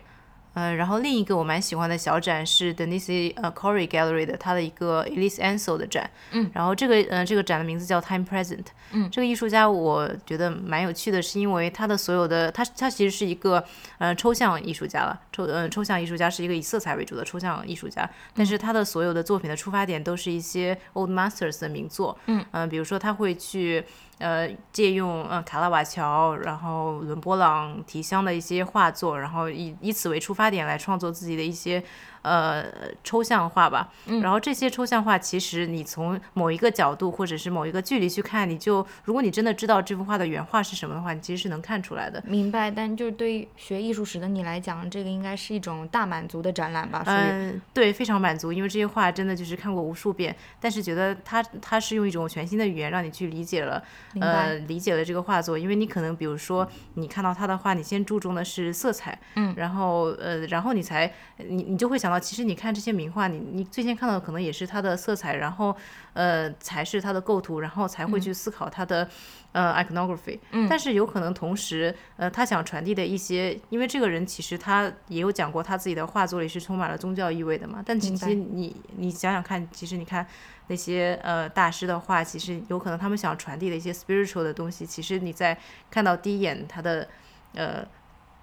[0.54, 6.10] 呃，然后另一个我蛮喜欢的小展是 Denise 呃 Corey Gallery 的，它的一个 Elise Ansel 的展。
[6.32, 6.50] 嗯。
[6.52, 8.66] 然后这个呃这个展的名字叫 Time Present。
[8.92, 9.08] 嗯。
[9.10, 13.64] 这个艺术家我觉得蛮有趣的，是因为他的所有的他他其实是一个
[13.98, 22.18] 呃抽象艺术家了，抽呃抽象艺术家是一个以色彩为主的抽象艺术家，但是他的所有的作品的出发点都是一些 Old Masters 的名作。
[22.26, 22.44] 嗯。
[22.50, 23.84] 呃，比如说他会去。
[24.20, 31.82] 呃，借用嗯卡拉瓦乔，然后伦勃朗、提香的一些画作，然后以以此为出发点来创作自己的一些
[32.22, 32.64] 呃
[33.04, 33.92] 抽象画吧。
[34.22, 42.22] 然后这些抽象画，其实你从某一个角度或者是某一个距离去看，你就如果你真的知道这幅画的原画是什么的话，你其实是能看出来的。
[42.26, 42.70] 明白。
[42.70, 47.02] 但就是对于学艺术史的你来讲，这个应该是一种大满足的展览吧？
[47.06, 53.82] 嗯，对，非常满足，因为这些画真的就是看过无数遍，但是觉得它它是用一种全新的语言让你去理解了，
[54.20, 65.76] 呃，理解了这个画作，因为你可能比如说你看到他的画，你先注重的是色彩，嗯，然后呃，然后你才你你就会想到，其实你看这些名画，你你最先看到的可能也是它的色彩，然后
[66.12, 69.08] 呃才是它的构图，然后才会去思考它的、
[69.52, 70.66] 呃 iconography，嗯。
[70.68, 80.26] 但是有可能同时呃他想传递的一些，因为这个人其实他也有讲过他自己的画作里是充满了宗教意味的嘛，但其实你你想想看，其实你看。
[80.66, 85.58] 那些呃大师的画，其实有可能他们想传递的一些 spiritual 的东西，其实你在
[85.90, 87.08] 看到第一眼他的
[87.54, 87.84] 呃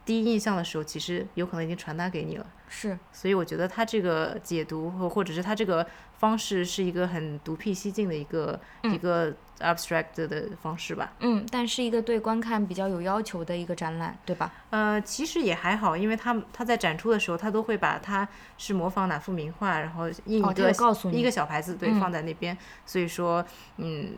[0.08, 2.46] 第一印象的时候，其实有可能已经传达给你了。
[2.70, 5.86] 是所以我觉得他这个解读或或者是他这个
[6.18, 11.14] 方式是一个很独辟蹊径的一个、一个 abstract 的方式吧。
[11.20, 14.52] 嗯，但是一个对观看比较有要求的一个展览，对吧？
[14.70, 22.58] 呃，其实也还好，因为他他在展出的时候，他都会把他是模仿哪幅名画，然后印个、有告诉你一个小牌子，对，嗯放在那边。
[22.86, 23.46] 所以说，
[23.78, 24.14] 嗯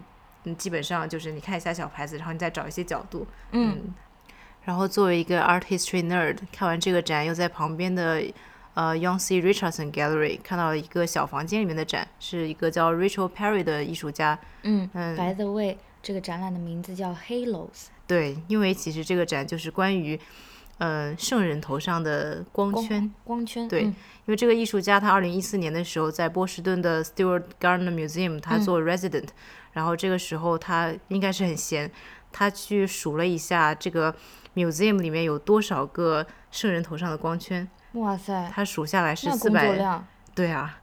[0.45, 3.93] 嗯，基本上就是你看一下小牌子，然后你再找一些角度，嗯
[4.69, 8.21] 然后作为一个 art history nerd，看完这个展，又在旁边的
[8.75, 14.37] 呃 Young C Richardson Gallery 看到了一个小房间里面的展，是一个叫 Rachel Perry 的艺术家。
[14.61, 20.19] 嗯嗯 By the way，这个展览的名字叫 Halos，对，因为其实这个展就是关于
[20.77, 23.11] 呃圣人头上的光光圈。
[23.23, 23.95] 光圈，对嗯因
[24.31, 29.29] 为这个艺术家他二零一四年的时候在波士顿的 Stewart Gardner Museum 他做 resident，、
[29.71, 31.89] 然后这个时候他应该是很闲，
[32.31, 34.15] 他去数了一下这个
[34.65, 40.79] museum 里面有多少个圣人头上的光圈，哇塞，他数下来是四百，量，对啊，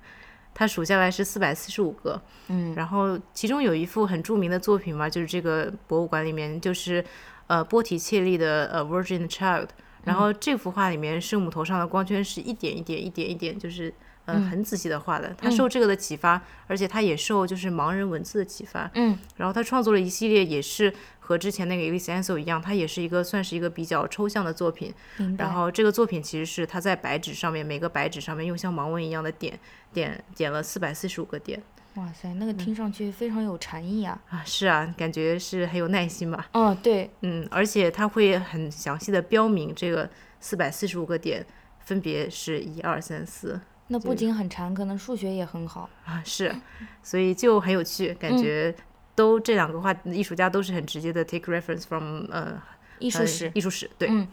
[0.55, 2.75] 他数下来是四百四十五个，嗯。
[2.75, 7.05] 然后其中有一幅很著名的作品嘛，就是这个博物馆里面就是
[7.47, 9.69] 呃波提切利的呃 Virgin Child，
[10.05, 13.93] 然后这幅画里面圣母头上的光圈是一点一点一点一点，就是
[14.25, 14.51] 呃嗯。
[14.51, 15.35] 很仔细的画的。
[15.37, 19.19] 他受这个的启发，而且他也受就是盲人文字的启发，嗯。
[19.37, 20.93] 然后他创作了一系列也是
[21.27, 24.95] 和之前那个 Elise Ansel 一样，它也是一个算是一个比较抽象的作品。
[25.37, 25.55] 然。
[25.55, 29.59] 后这个作品其实是它在白纸上面每个白纸上面用像盲文一样的点
[29.93, 31.61] 点点了四百四十五个点。
[31.95, 34.21] 哇塞，那个听上去非常有禅意啊！
[34.29, 36.47] 啊，是啊，感觉是很有耐心吧。
[36.53, 40.09] 哦，对，嗯，而且它会很详细的标明这个
[40.39, 41.45] 四百四十五个点
[41.81, 43.59] 分别是一二三四
[43.89, 45.89] 那不仅很馋，可能数学也很好。
[46.05, 46.55] 啊，是，
[47.03, 48.75] 所以就很有趣，感觉
[49.17, 52.63] 都这两个画艺术家都是很直接的 take reference from 呃呃
[53.01, 54.09] 艺术史，艺术史对。
[54.09, 54.29] 嗯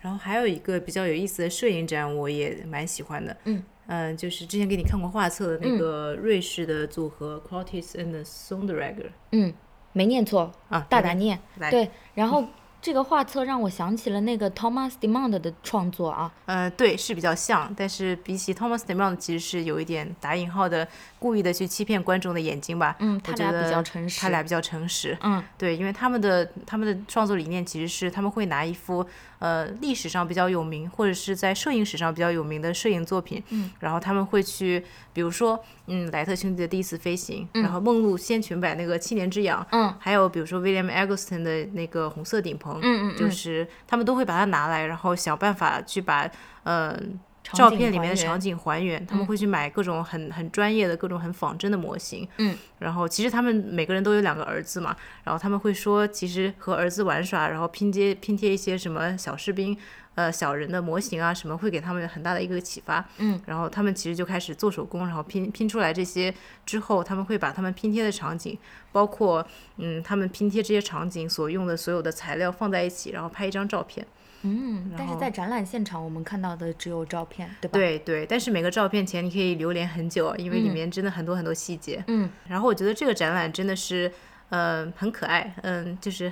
[0.00, 3.36] 然后还有一个比较有意思的摄影展，我也蛮喜欢的。
[3.44, 9.54] 嗯呃就是之前给你看过画册的那个瑞士的组合 Cortis and Sonderegger 嗯，
[9.92, 11.38] 没念错，啊，大胆念。
[11.70, 12.44] 对，然后
[12.82, 16.30] 这个画册让我想起了那个 Thomas Demand 的创作啊。
[16.46, 20.86] 呃，对，是比较像，但是比起 Thomas Demand，其实是有一点打引号的
[21.20, 22.96] 故意的去欺骗观众的眼睛吧。
[22.98, 24.20] 嗯，我他俩比较诚实。
[24.20, 25.16] 他俩比较诚实。
[25.22, 29.06] 嗯对，因为他们的他们的创作理念其实是他们会拿一幅
[29.38, 46.30] 呃历史上比较有名，或者是在摄影史上比较有名的摄影作品，嗯，然后他们会去，比如说，嗯，莱特兄弟的第一次飞行，然后梦露仙裙摆那个七年之痒，嗯还有比如说 William Eggleston 的那个红色顶棚，嗯嗯，就是他们都会把它拿来，然后想办法去把
[46.62, 46.98] 呃
[47.42, 52.26] 照片里面的场景还原，他们会去买各种很很专业的各种很仿真的模型。
[52.38, 59.76] 嗯，然后其实他们每个人都有两个儿子嘛，然后他们会说，其实和儿子玩耍，然后拼接拼贴一些什么小士兵。
[60.14, 63.02] 呃，小人的模型啊，什么会给他们很大的一个启发。
[63.16, 66.32] 嗯，然后他们其实就开始做手工，然后拼拼出来这些
[66.66, 68.58] 之后，他们会把他们拼贴的场景，
[68.92, 69.46] 包括
[69.78, 74.06] 嗯，他们拼贴这些场景所用的所有的材料放在一起，然后拍一张照片。
[74.42, 82.04] 嗯，但是在展览现场我们看到的只有照片，对吧？，对对，但是每个照片前你可以留连很久，因为里嗯面真的很多很多细节。
[82.08, 84.12] 嗯然后我觉得这个展览真的是，
[84.50, 86.30] 呃，很可爱，嗯，就是。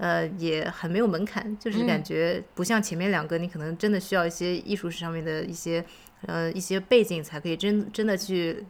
[0.00, 5.84] 呃，也很没有门槛，就是感觉不像前面两个，你可能真的需要一些艺术史上面的一些，
[6.26, 8.64] 呃，一些背景才可以真真的去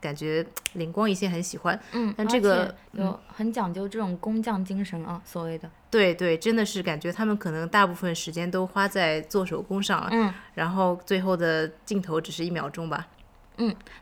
[0.00, 1.80] 感觉灵光一现，很喜欢。
[1.92, 5.70] 嗯，但这个且有很讲究这种工匠精神啊，所谓的。
[5.88, 13.06] 对对，真的是感觉他们可能大部分时间都花在做手工上了，嗯，然后最后的镜头只是一秒钟吧。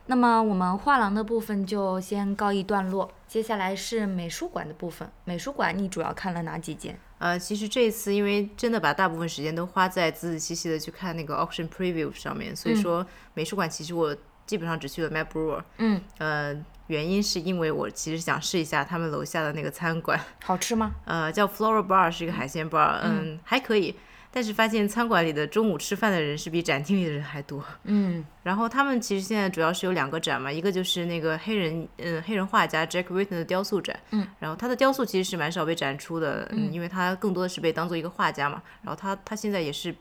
[0.06, 5.10] 那么我们画廊的部分就先告一段落，接下来是美术馆的部分。
[5.24, 6.98] 美术馆你主要看了哪几间？
[7.18, 15.62] 呃，其实这一次因为真的把大部分时间都花在仔仔细细的去看那个 auction preview 上面，所以说美术馆其实我基本上只去了 Map Brewer。
[15.76, 20.92] 嗯，呃，原因是因为我其实想试一下他们楼下的那个餐馆，好吃吗？
[21.04, 23.94] 呃，叫 Flora Bar，是一个海鲜 bar，嗯，还可以。
[24.30, 27.64] 但是发现餐馆里的中午吃饭的人是比展厅里的人还多。
[27.84, 39.94] 嗯然后他们其实现在主要是有两个展嘛，一个就是那个黑人，嗯，黑人画家 Jack Whitney 的雕塑展，嗯，然后他的雕塑其实是蛮少被展出的，嗯，因为他更多的是被当做一个画家嘛，然后他他现在也是，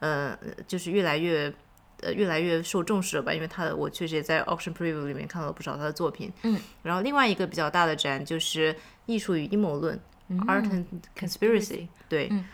[0.00, 1.52] 呃，就是越来越。
[2.02, 3.32] 呃，越来越受重视了吧？
[3.32, 6.30] 因为他的我确实也在 Auction Preview 里面看到了不少他的作品。
[6.42, 8.70] 嗯，然后另外一个比较大的展就是
[9.06, 9.98] 《艺术与阴谋论》
[10.44, 10.84] （Art and
[11.18, 11.88] Conspiracy）。
[12.06, 12.44] 对，嗯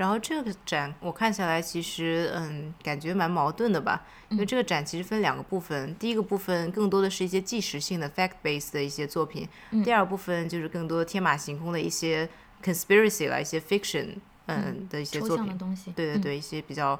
[0.00, 4.02] 然后这个展我看下来，其实嗯，感觉蛮矛盾的吧。
[4.30, 9.46] 因为这个展其实分两个部分，第一个部分更多的是一些纪实性的 fact based 的一些作品，
[9.84, 12.26] 第二部分就是更多天马行空的一些
[12.64, 14.14] conspiracy 啦，一些 fiction
[14.46, 15.58] 嗯的一些作品。
[15.94, 16.98] 对对对，一些比较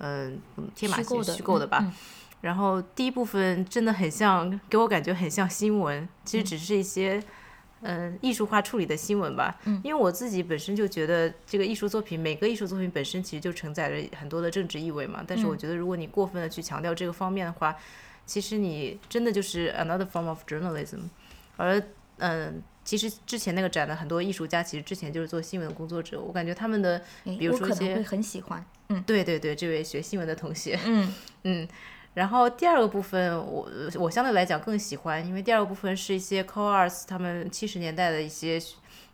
[0.00, 0.38] 嗯
[0.74, 1.78] 天马行虚构的虚构的吧。
[1.80, 1.92] 嗯
[2.42, 7.22] 然后第一部分真的很像，给我感觉很像新闻，其实只是一些。
[7.82, 15.24] 嗯，艺术化处理的新闻吧，因为我自己本身就觉得这个艺术作品，每个艺术作品本身其实就承载着很多的政治意味嘛。
[15.26, 17.76] 但是我觉得，如果你过分的去强调这个方面的话，
[18.24, 21.00] 其实你真的就是 another form of journalism。
[21.56, 21.82] 而
[22.18, 28.64] 嗯，其实之前那个展的很多艺术家，其实之前就是做新闻的工作者，我感觉他们的比如说一些很喜欢。
[29.06, 31.14] 对对对，这位学新闻的同学，嗯
[31.44, 31.68] 嗯，
[32.14, 38.60] 然后第二个部分我我相对来讲更喜欢，因为第二个部分是一些 co arts 他们七十年代的一些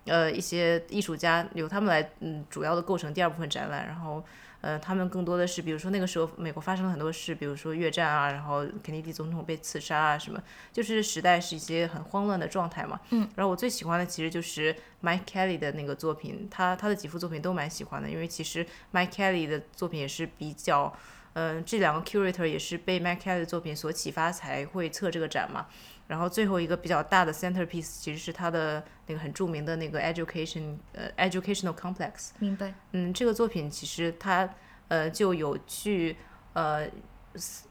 [0.06, 4.24] 呃一些艺术家由他们来嗯主要的构成第二部分展览，然后
[4.62, 12.98] 呃他们更多的是比如说那个时候美国发生了很多事，比如说越战啊，然后肯尼迪总统被刺杀啊什么，就是时代是一些很慌乱的状态嘛。
[13.10, 20.92] 嗯，然后我最喜欢的其实就是 Mike Kelly 的那个作品，他他的几幅作品都蛮喜欢的，因为其实 Mike Kelly 的作品也是比较。
[21.40, 25.68] 嗯，这两个 curator 也是被 Kelly 的作品所启发才会策这个展嘛。
[26.08, 32.30] 然后最后一个比较大的 centerpiece 其实是他的那个很著名的那个 education 呃 educational complex。
[32.40, 32.74] 明白。
[32.90, 34.48] 嗯，这个作品其实它
[34.88, 36.16] 呃就有去
[36.54, 36.88] 呃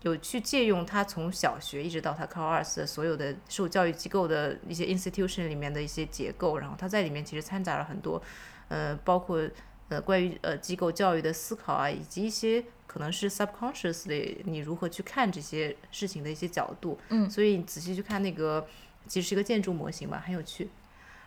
[0.03, 8.21] 有去借用他从小学一直到他 c o Arts 的所有的受教育机构的一些 institution 里面的一些结构，然后他在里面其实掺杂了很多
[8.69, 9.41] 呃包括
[9.89, 16.99] 呃关于呃机构教育的思考啊，以及一些可能是 subconsciously 你如何去看这些事情的一些角度。
[17.09, 18.67] 嗯，所以你仔细去看那个
[19.07, 20.69] 其实是一个建筑模型吧，很有趣。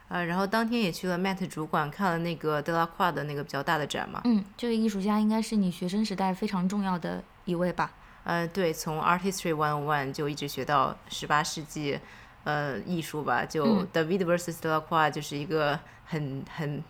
[0.09, 4.21] 啊，然后当天也去了 Met 主管看了那个德拉夸的那个比较大的展嘛。
[4.25, 7.93] 嗯，这个艺术家应该是你学生时代非常重要的一位吧？
[8.25, 12.01] 呃，对，从 Art History One One 就一直学到十八世纪，
[12.43, 16.83] 呃，艺术吧，就嗯 David vs Delacroix 就是一个很很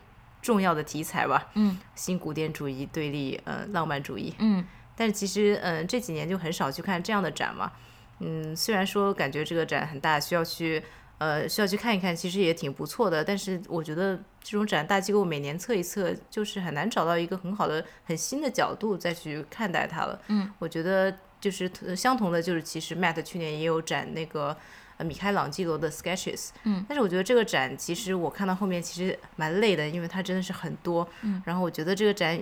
[0.43, 1.51] 重要的题材吧。
[1.55, 4.35] 嗯，新古典主义对立呃浪漫主义。
[4.39, 4.65] 嗯
[4.97, 7.73] 但是其实嗯、呃这几年就很少去看这样的展嘛。
[8.19, 10.83] 嗯，虽然说感觉这个展很大，需要去
[11.17, 13.25] 呃需要去看一看，其实也挺不错的。
[13.25, 20.21] 但是我觉得这种展大机构每年测一测，就是很难找到一个很好的、很新的角度再去看待它了。
[20.29, 24.55] 嗯，我觉得就是呃相同的，就是其实 Matt 去年也有展那个。
[25.01, 32.39] 呃，米开朗基罗的 Sketches，嗯，但是我觉得这个展其实我看到后面其实蛮累的，因为它真的是很多，嗯，然后我觉得这个展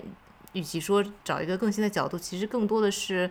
[0.55, 3.31] 与其说找一个更新的角度，其实更多的是，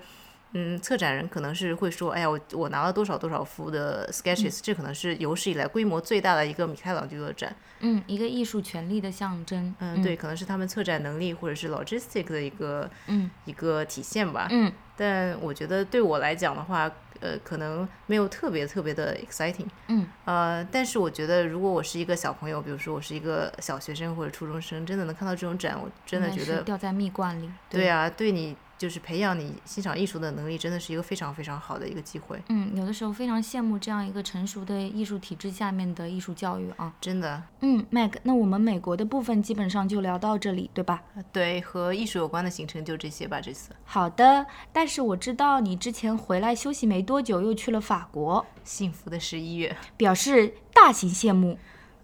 [0.54, 7.54] 嗯，策展人可能是会说，哎呀，我我拿了多少多少幅的 sketches，、这可能是有史以来规模最大的一个米开朗基罗展。
[7.82, 9.76] 嗯，一个艺术权利的象征。
[9.80, 14.48] 嗯，对，可能是他们策展能力或者是 logistic 的一个嗯一个体现吧。
[14.50, 19.68] 嗯但我觉得对我来讲的话，呃，可能没有特别特别的 exciting。
[19.88, 27.50] 嗯呃，但是我觉得如果我是一个小朋友，比如说我是一个小学生或者初中生，真的能看到这种展，我真的觉得掉在蜜罐里。
[27.70, 36.94] 对啊，对你就是培养你欣赏艺术的能力，真的是一个非常非常好的一个机会，嗯，有的时候非常羡慕这样一个成熟的艺术体制下面的艺术教育啊。
[37.02, 37.42] 真的。
[37.62, 41.02] 嗯，Meg，那我们美国的部分基本上就聊到这里，对吧？
[41.32, 49.76] 对，和艺术有关的行程就这些吧，这次好的，但是我知道你之前回来休息没多久，又去了法国，幸福的十一月。
[49.98, 51.58] 表示大型羡慕。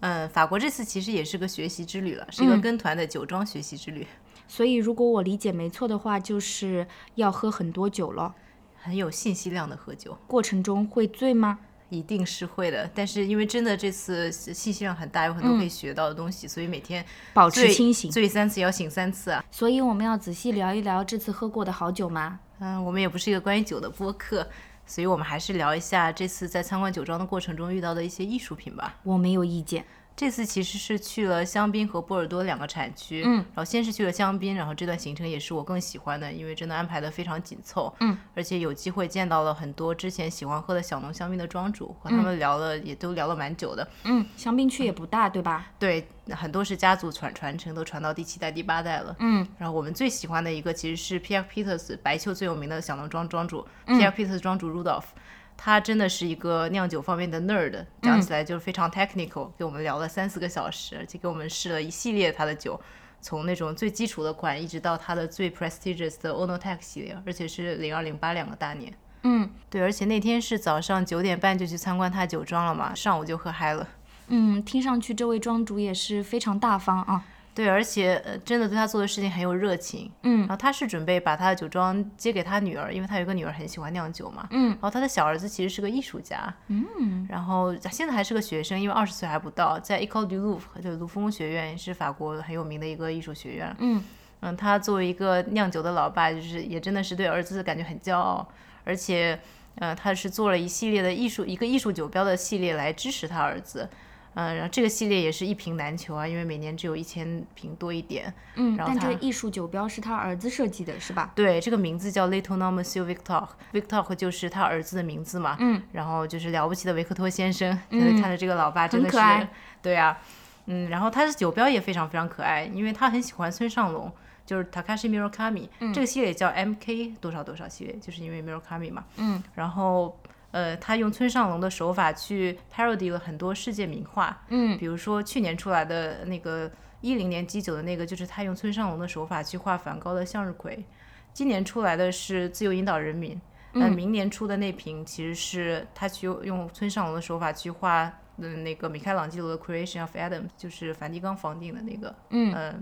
[0.06, 4.06] 嗯，法国这次其实也是个学习之旅了，是一个跟团的酒庄学习之旅，
[4.46, 8.34] 所以如果我理解没错的话，就是要喝很多酒了。
[8.76, 11.58] 很有信息量的喝酒，过程中会醉吗？
[11.88, 12.90] 一定是会的。
[12.94, 18.10] 但是因为真的这次信息量很大，有很多可以学到的东西，所以每天保持清醒。
[18.10, 19.42] 醉三次也要醒三次啊。
[19.50, 22.38] 所以我们要仔细聊一聊这次喝过的好酒吗？
[22.58, 24.46] 嗯，我们也不是一个关于酒的播客，
[24.86, 28.96] 所以我们还是聊一下这次在参观酒庄的过程中遇到的一些艺术品吧。
[29.02, 29.84] 我没有意见。
[30.16, 45.72] 这次其实是去了香槟和波尔多两个产区，嗯，然后先是去了香槟，然后这段行程也是我更喜欢的，因为真的安排的非常紧凑，嗯，而且有机会见到了很多之前喜欢喝的小农香槟的庄主，和他们聊了、也都聊了蛮久的，嗯，香槟区也不大，对吧？
[45.80, 55.06] 对，很多是家族传传承，都传到第七代、第八代了，嗯，然后我们最喜欢的一个其实是 Pierre Peters 白丘最有名的小农庄庄主、Pierre Peters 庄主 Rudolph。
[55.56, 62.80] 他真的是一个酿酒方面的 nerd，讲起来就是非常 technical，、给我们聊了三四个小时，而且给我们试了一系列他的酒，
[63.20, 68.92] 从那种最基础的款，一直到他的最 prestigious 的 Onotech 系列，而且是零二零八两个大年。
[69.22, 73.88] 嗯对，而且那天是早上九点半就去参观他酒庄了嘛，上午就喝嗨了。
[74.28, 77.24] 嗯，听上去这位庄主也是非常大方啊。
[77.54, 80.10] 对，而且呃，真的对他做的事情很有热情。
[80.24, 84.48] 嗯然后他是准备把他的酒庄接给他女儿，因为他有个女儿很喜欢酿酒嘛。
[84.50, 93.74] 嗯然后他的小儿子其实是个艺术家，嗯然后现在还是个学生，因为二十岁还不到，在 Ecole du Louvre 就是卢浮宫学院，是法国很有名的一个艺术学院。
[93.78, 94.02] 嗯
[94.40, 98.46] 嗯，他作为一个酿酒的老爸，就是也真的是对儿子感觉很骄傲，
[98.84, 99.38] 而且，
[99.76, 103.88] 呃，他是做了一系列的艺术一个艺术酒标的系列来支持他儿子。
[104.34, 108.32] 嗯，然后这个系列也是一瓶难求啊，因为每年只有一千瓶多一点。
[108.56, 111.32] 嗯，然后他但这个艺术酒标是他儿子设计的，是吧？
[111.34, 115.56] 对，这个名字叫 Little Nom Monsieur Victor，Victor 就是他儿子的名字嘛。
[115.60, 119.48] 嗯，然后就是了不起的维克托先生，嗯看着这个老爸真的是很可爱，
[119.82, 120.18] 对啊，
[120.66, 124.10] 嗯，然后他的酒标也非常非常可爱，因为他很喜欢村上隆，
[124.44, 129.04] 就是 Takashi Murakami，、嗯这个系列叫 MK 多少多少系列，就是因为 Murakami 嘛。
[129.16, 130.18] 嗯，然后
[130.54, 134.78] 呃，他用村上隆的手法去 parody 了很多世界名画，嗯。
[134.78, 140.84] 比如说去年出来的那个一零年 G 九的那个，就是他用村上隆的手法去画梵高的向日葵。
[141.32, 143.40] 今年出来的是自由引导人民，
[143.72, 152.54] 呃，明年出的那瓶其实是他去用用村上隆的手法去画，嗯，那个米开朗基罗的 Creation of Adam，就是梵蒂冈房顶的那个，嗯。
[152.54, 152.74] 呃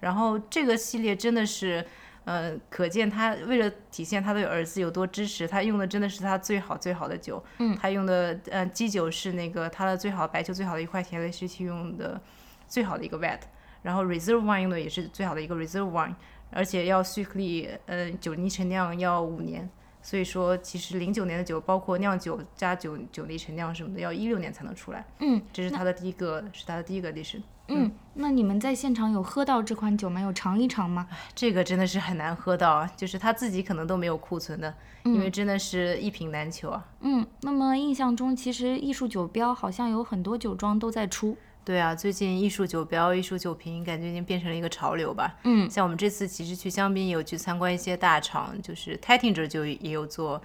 [0.00, 1.84] 然后这个系列真的是，
[2.28, 7.42] 呃，可见他为了体现他对儿子有多支持，他用的真的是他最好最好的酒。
[7.56, 12.20] 嗯，他用的呃基酒是那个他的最好白酒最好的一块田雷时期用的
[12.66, 13.40] 最好的一个 vat，
[13.80, 16.14] 然后 reserve wine 用的也是最好的一个 reserve wine，
[16.50, 19.66] 而且要蓄克力呃酒泥陈酿要五年。
[20.08, 25.04] 所以说，其实零九年的酒，包括酿酒加酒酒泥陈酿什么的，要一六年才能出来。
[25.18, 27.42] 嗯这是它的第一个，是它的第一个 edition。
[27.66, 30.18] 嗯，那你们在现场有喝到这款酒吗？
[30.22, 31.06] 有尝一尝吗？
[31.34, 36.82] 这个真的是很难喝到啊，就是他自己可能都没有库存的，因为真的是一瓶难求啊。
[37.02, 41.36] 嗯，那么印象中其实艺术酒标好像有很多酒庄都在出。
[41.68, 45.34] 对啊，最近艺术酒标、艺术酒瓶感觉已经变成了一个潮流吧。
[45.44, 50.40] 嗯，像我们这次其实去香槟也有去参观一些大厂，就是 Tattinger 就也有做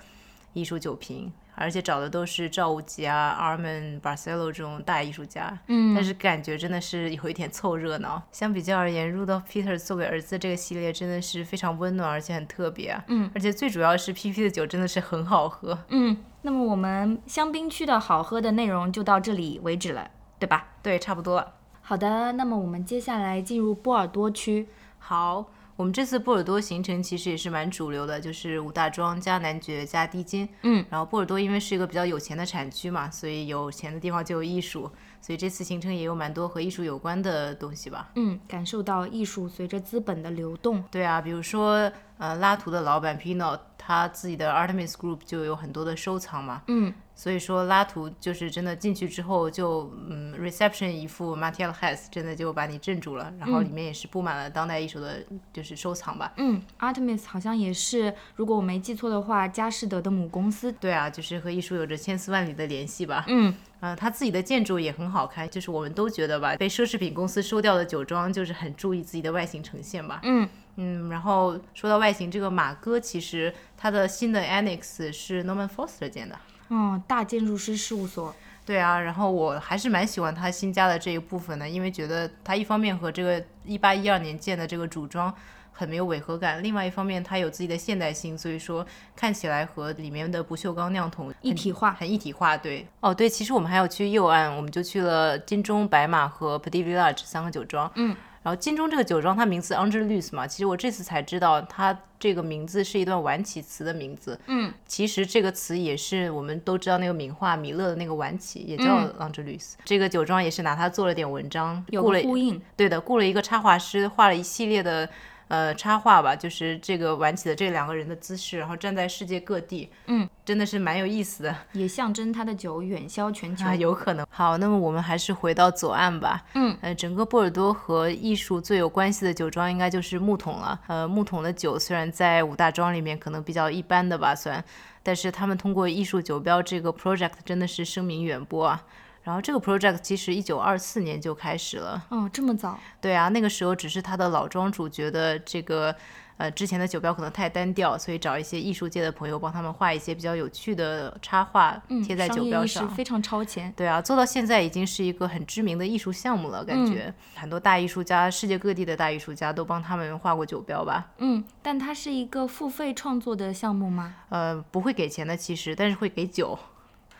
[0.51, 5.57] 艺术酒瓶，而且找的都是赵无极啊、Armand Barcelo 这种大艺术家。
[5.67, 8.21] 嗯，但是感觉真的是有一点凑热闹。
[8.34, 13.01] 相比较而言，Rudolf Peter 做给儿子这个系列真的是非常温暖，而且很特别啊。
[13.07, 15.86] 嗯，而且最主要是 PP 的酒真的是很好喝。
[15.88, 20.11] 嗯，那么我们香槟区的好喝的内容就到这里为止了，
[20.43, 20.67] 对吧？
[20.81, 21.53] 对，差不多了。
[21.81, 24.67] 好的，那么我们接下来进入波尔多区。
[24.99, 25.45] 好，
[25.77, 30.49] 我们这次波尔多行程其实也是蛮主流的，就是五大庄加男爵加低金。
[30.63, 34.91] 嗯，然后波尔多因为是一个比较有钱的产区嘛，所以有钱的地方就有艺术，
[35.21, 38.11] 所以这次行程也有蛮多和艺术有关的东西吧。
[38.15, 40.83] 嗯，感受到艺术随着资本的流动。
[40.91, 46.63] 对啊，比如说呃拉图的老板 Pino，他自己的 Artemis Group 就有很多的收藏嘛。
[46.67, 46.93] 嗯，
[47.24, 56.34] 所以说拉图就是真的进去之后就嗯 reception 一副 Mattel Has 真的就把你镇住了，然后里面也是布满了当代艺术的就是收藏吧。
[56.36, 60.69] 嗯，Artemis 好像也是，如果我没记错的话，佳士得的母公司。
[60.74, 63.24] 对啊，就是和艺术有着千丝万缕的联系吧。
[63.30, 70.19] 嗯，呃，他自己的建筑也很好看，就是我们都觉得吧，被奢侈品公司收掉的酒庄就是很注意自己的外形呈现吧。
[70.24, 76.38] 嗯嗯，然后说到外形，这个马哥其实他的新的 annex 是 Norman Foster 建的。
[76.74, 78.34] 哦，大建筑师事务所。
[78.65, 85.34] 对啊，然后我还是蛮喜欢他新加的这一部分的，因为觉得他一方面和这个一八一二年建的这个主庄
[85.74, 92.55] 很没有违和感，另外一方面它有自己的现代性，所以说看起来和里面的不锈钢酿桶一体化很一体化。
[92.55, 97.91] 对，哦对，其实我们还有去右岸，我们就去了金钟、白马和 Petit Village 三个酒庄。
[97.95, 98.15] 嗯。
[98.43, 104.37] 然后金钟这个酒庄，它名字 Angelus 嘛，其实我这次才知道，它这个名字是一段晚起词的名字。
[104.47, 112.61] 嗯，其实这个词也是我们都知道那个名画米勒的那个晚起，也叫 Angelus、这个酒庄也是拿它做了点文章，有雇了个呼应。
[112.75, 115.09] 对的，雇了一个插画师，画了一系列的
[115.47, 119.89] 呃插画吧，就是这个晚起的这两个人的姿势，然后站在世界各地。
[120.07, 121.55] 嗯，真的是蛮有意思的。
[121.73, 123.65] 也象征他的酒远销全球。
[123.65, 124.25] 啊，有可能。
[124.29, 126.43] 好，那么我们还是回到左岸吧。
[126.55, 130.79] 嗯，呃，整个波尔多和艺术最有关系的酒庄应该就是木桶了。
[130.87, 134.63] 呃，木桶的酒虽然在五大庄里面可能比较一般的吧，算，
[135.01, 138.83] 但是他们通过艺术酒标这个 project 真的是声名远播啊。
[139.24, 142.05] 然后这个 project 其实一九二四年就开始了。
[142.09, 142.78] 哦，这么早？
[143.01, 145.95] 对啊，那个时候只是他的老庄主觉得这个。
[146.36, 152.84] 呃，之前的酒标可能太单调，所以找一些艺术界的朋友帮他们画一些比较有趣的插画，贴在酒标上。
[152.88, 153.71] 嗯、非常超前。
[153.78, 161.11] 对啊，做到现在已经是一个很知名的艺术项目了，感觉、嗯、很多大艺术家，世界各地的大艺术家都帮他们画过酒标吧。
[161.19, 164.15] 嗯，但它是一个付费创作的项目吗？
[164.30, 166.57] 呃，不会给钱的，其实，但是会给酒。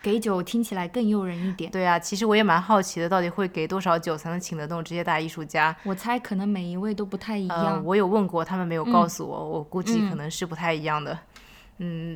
[0.04, 1.70] 给酒听起来更诱人一点。
[1.70, 5.74] 对啊，其实我也蛮好奇的，到底会给多少酒才能请得动这些大艺术家？
[5.82, 7.56] 我猜可能每一位都不太一样。
[7.58, 11.10] 呃、我有问过，他们没有告诉我，嗯、我估计可能是不太一样的。
[11.14, 11.18] 嗯，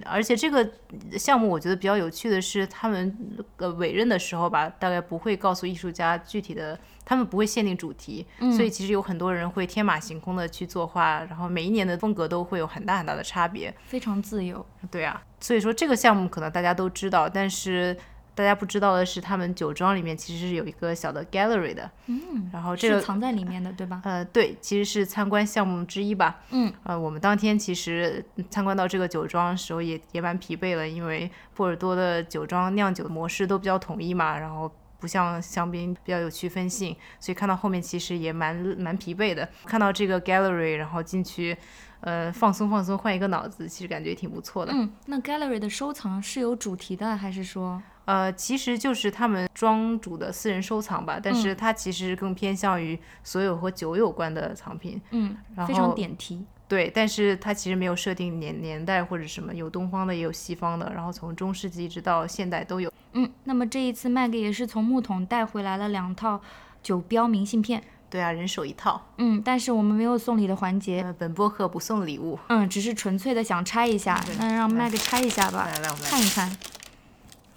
[0.05, 0.71] 而且这个
[1.19, 3.17] 项目我觉得比较有趣的是，他们
[3.57, 14.65] 呃委任的时候吧，大概不会告诉艺术家具体的，他们不会限定主题，嗯、所以其实有很多人会天马行空的去作画，然后每一年的风格都会有很大很大的差别，非常自由。
[14.91, 17.97] 对啊，所以说这个项目可能大家都知道，但是。
[18.39, 24.01] 大家不知道的是，他们酒庄里面其实是有一个小的 gallery 的，嗯，然后这个是藏在里面的，对吧？
[24.05, 26.39] 呃，对，其实是参观项目之一吧。
[26.51, 34.71] 嗯，呃，我们当天其实参观到这个酒庄的时候也也蛮疲惫了，因为波尔多的酒庄酿酒的模式都比较统一嘛，然后
[35.01, 39.49] 不像香槟比较有区分性，所以看到后面其实也蛮蛮疲惫的。
[39.67, 41.59] 看到这个 gallery，然后进去。
[42.01, 44.71] 呃，放松放松，换一个脑子，其实感觉挺不错的。
[44.73, 47.83] 嗯，那 gallery 的收藏是有主题的，还是说？
[48.09, 54.99] 呃，其实就是他们庄主的私人收藏吧，但是它其实更偏向于所有和酒有关的藏品。
[55.11, 56.43] 嗯，然非常点题。
[56.67, 62.91] 对，但是它其实没有设定年年代或者什么，有东方的也有西方的，然后从中世纪一直到现代都有。
[63.13, 66.41] 嗯，那么这一次麦给也是从木桶带回来了两套
[66.83, 67.83] 酒标明信片。
[68.09, 69.03] 对啊，人手一套。
[69.19, 71.03] 嗯，但是我们没有送礼的环节。
[71.03, 72.39] 呃，本播客不送礼物。
[72.49, 75.67] 嗯，只是纯粹的想拆一下，那让麦给拆一下吧。
[75.67, 76.51] 来来，我们看一看。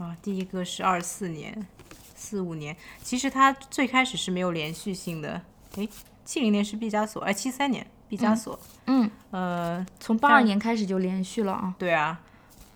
[0.01, 1.65] 啊，第一个是二四年，
[2.15, 2.75] 四五年。
[3.01, 5.41] 其实它最开始是没有连续性的。
[5.75, 5.87] 诶，
[6.25, 8.59] 七零年是毕加索，哎，七三年毕加索。
[8.87, 9.09] 嗯。
[9.29, 11.75] 呃，从八二年开始就连续了啊。
[11.77, 12.19] 对啊。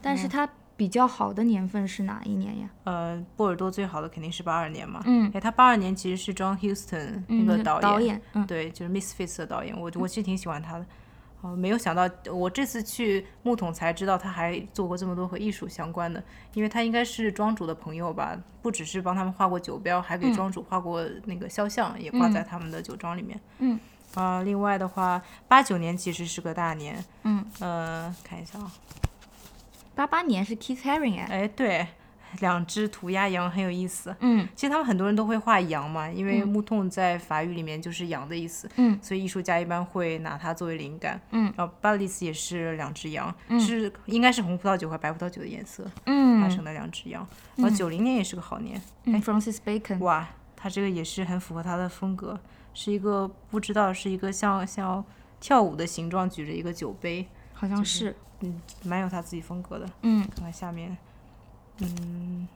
[0.02, 0.48] 但是它。
[0.78, 2.70] 比较好的年份是哪一年呀？
[2.84, 5.02] 呃，波尔多最好的肯定是八二年嘛。
[5.06, 10.86] 嗯，哎，他八二年其实是 John Huston 那个导演，导演，嗯，对，就是 Misfits 的导演，我我其实挺喜欢他的。
[11.42, 16.24] 哦，没有想到，我这次去木桶才知道他还做过这么多和艺术相关的，
[16.54, 23.40] 因为他应该是庄主的朋友吧，不只是帮他们画过酒标，还给庄主画过那个肖像，也挂在他们的酒庄里面。
[23.60, 23.80] 嗯。
[24.16, 27.04] 啊，另外的话，八九年其实是个大年。
[27.24, 27.46] 嗯。
[27.60, 28.72] 呃，看一下啊。
[29.94, 31.28] 八八年是 Keith Haring 哎。
[31.30, 31.88] 哎，对。
[32.40, 34.16] 两只涂鸦羊很有意思。
[34.20, 38.70] 嗯，其实他们很多人都会画羊嘛，因为木桶在法语里面就是羊的意思。
[38.76, 41.20] 嗯，所以艺术家一般会拿它作为灵感。
[41.32, 45.86] 嗯，然后巴利斯也是两只羊，是应该是红葡萄酒和白葡萄酒的颜色。
[46.06, 47.26] 嗯，画成的两只羊。
[47.56, 48.82] 然后九零年也是个好年。
[49.06, 50.00] 嗯，Francis Bacon。
[50.00, 52.40] 哇，他这个也是很符合他的风格，
[52.74, 55.04] 是一个不知道是一个像像
[55.40, 58.16] 跳舞的形状举着一个酒杯，好像是。
[58.42, 59.90] 嗯，蛮有他自己风格的。
[60.02, 60.96] 嗯，看看下面。
[61.80, 62.48] 嗯，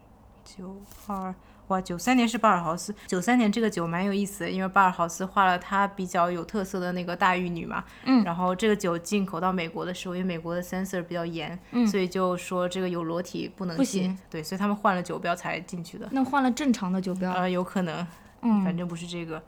[0.44, 0.76] 九
[1.08, 1.34] 二
[1.68, 2.96] 哇，九三年是巴尔豪斯。
[3.06, 7.84] 九三年这个酒蛮有意思的，因为巴尔豪斯画了他比较有特色的那个大玉女嘛。
[8.06, 8.24] 嗯。
[8.24, 14.18] 然后这个酒进口到美国的时候，因为美国的 censor 比较严，嗯，所以就说这个有裸体不能进。
[14.32, 16.10] 对，所以他们换了酒标才进去的。
[16.12, 17.32] 那换了正常的酒标？
[17.34, 18.08] 呃，有可能。
[18.42, 18.64] 嗯。
[18.64, 19.38] 反正不是这个。
[19.38, 19.44] 嗯，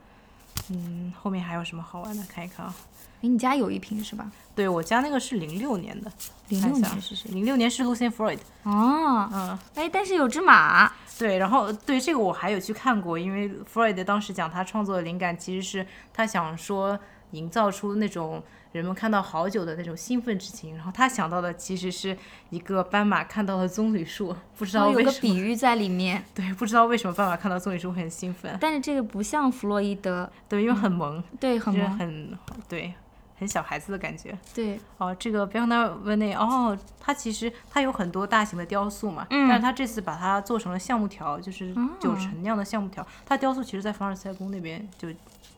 [1.20, 2.22] 后面还有什么好玩的？
[2.24, 2.74] 看一看啊。
[3.22, 4.30] 哎，你家有一瓶是吧？
[4.54, 6.10] 对我家那个是零六年的。
[6.48, 7.30] 零六年是谁？
[7.30, 8.38] 零六年是 Lucian Freud。
[8.64, 9.28] 哦。
[9.32, 9.58] 嗯。
[9.74, 10.92] 哎，但是有只马。
[11.18, 16.98] 对，然后对这个我还有去看过，因为 Freud 当时讲他创作的灵感其实是他想说
[17.32, 22.16] 营造出那种人们看到好久的那种兴奋之情，然后他想到的其实是
[22.50, 25.02] 一个斑马看到了棕榈树，不知道为什么。
[25.02, 26.24] 有个比喻在里面。
[26.34, 28.56] 对，不知道为什么斑马看到棕榈树会很兴奋。
[28.60, 30.30] 但是这个不像弗洛伊德。
[30.48, 31.22] 对，因为很萌。
[31.38, 31.98] 对，很萌。
[31.98, 32.94] 很对。
[33.38, 43.04] 很小孩子的感觉，对哦，这个 b e r n a r v e n e 哦，他其实他有很多大型的雕塑嘛，嗯，但是他这次把它做成了橡木条，就是九成那样的橡木条。
[43.26, 45.08] 它雕塑其实，在凡尔赛宫那边就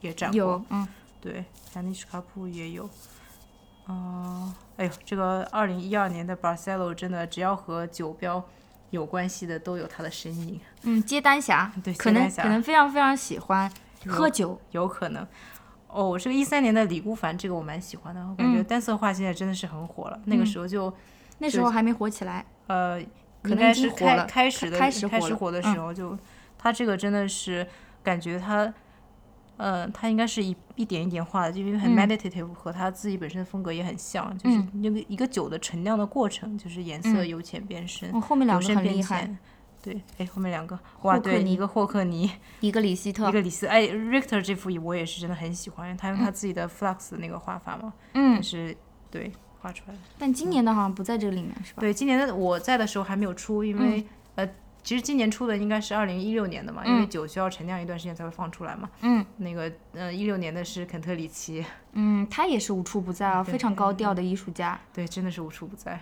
[0.00, 0.88] 也展过，有，嗯，
[1.24, 1.42] 对，
[1.74, 2.86] 亚尼什卡普也有，
[3.86, 8.44] 哦，哎呦，这个二零一二年的 Barcelo 真的，只要和酒标
[8.90, 10.60] 有关系的都有他的身影。
[10.82, 13.72] 嗯，接单侠， 对，可能可能非常非常喜欢
[14.06, 15.26] 喝酒，有可能。
[15.88, 20.20] 哦，这个一三年的李孤凡，这个我蛮喜欢的，我感觉单色画现在真的是很火了。
[20.26, 20.92] 那个时候就，
[21.38, 23.00] 那时候还没火起来，呃，
[23.44, 26.18] 应该是开开始的开始开始火的时候，就
[26.58, 27.66] 他这个真的是
[28.02, 28.74] 感觉他，
[29.56, 39.28] 呃，他应该是一一点一点画的，就因为很 meditative，和他自己本身的风格也很像，就是那个一个酒的陈酿的过程，就是颜色由浅变深，后面两个很厉害。
[39.82, 42.30] 对，哎，后面两个哇，对，一个霍克尼，
[42.60, 48.74] 一个李希特，一个李斯，哎，Richter 这幅我也是真的很喜欢，他用他自己的 flux 的那个画法嘛，嗯，是，
[49.10, 49.30] 对，
[49.60, 50.00] 画出来的。
[50.18, 51.80] 但今年的好像不在这个里面，是吧？
[51.80, 54.02] 对，今年的我在的时候还没有出，因为
[54.36, 54.48] 呃，
[54.84, 58.88] 其实今年出的应该是二零一六年的嘛，因为酒需要陈酿一段时间才会放出来嘛。
[59.00, 64.78] 嗯，那个，呃，一六年的是肯特里奇，嗯，他也是无处不在啊，非常高调的艺术家。
[64.92, 65.98] 对，真的是无处不在。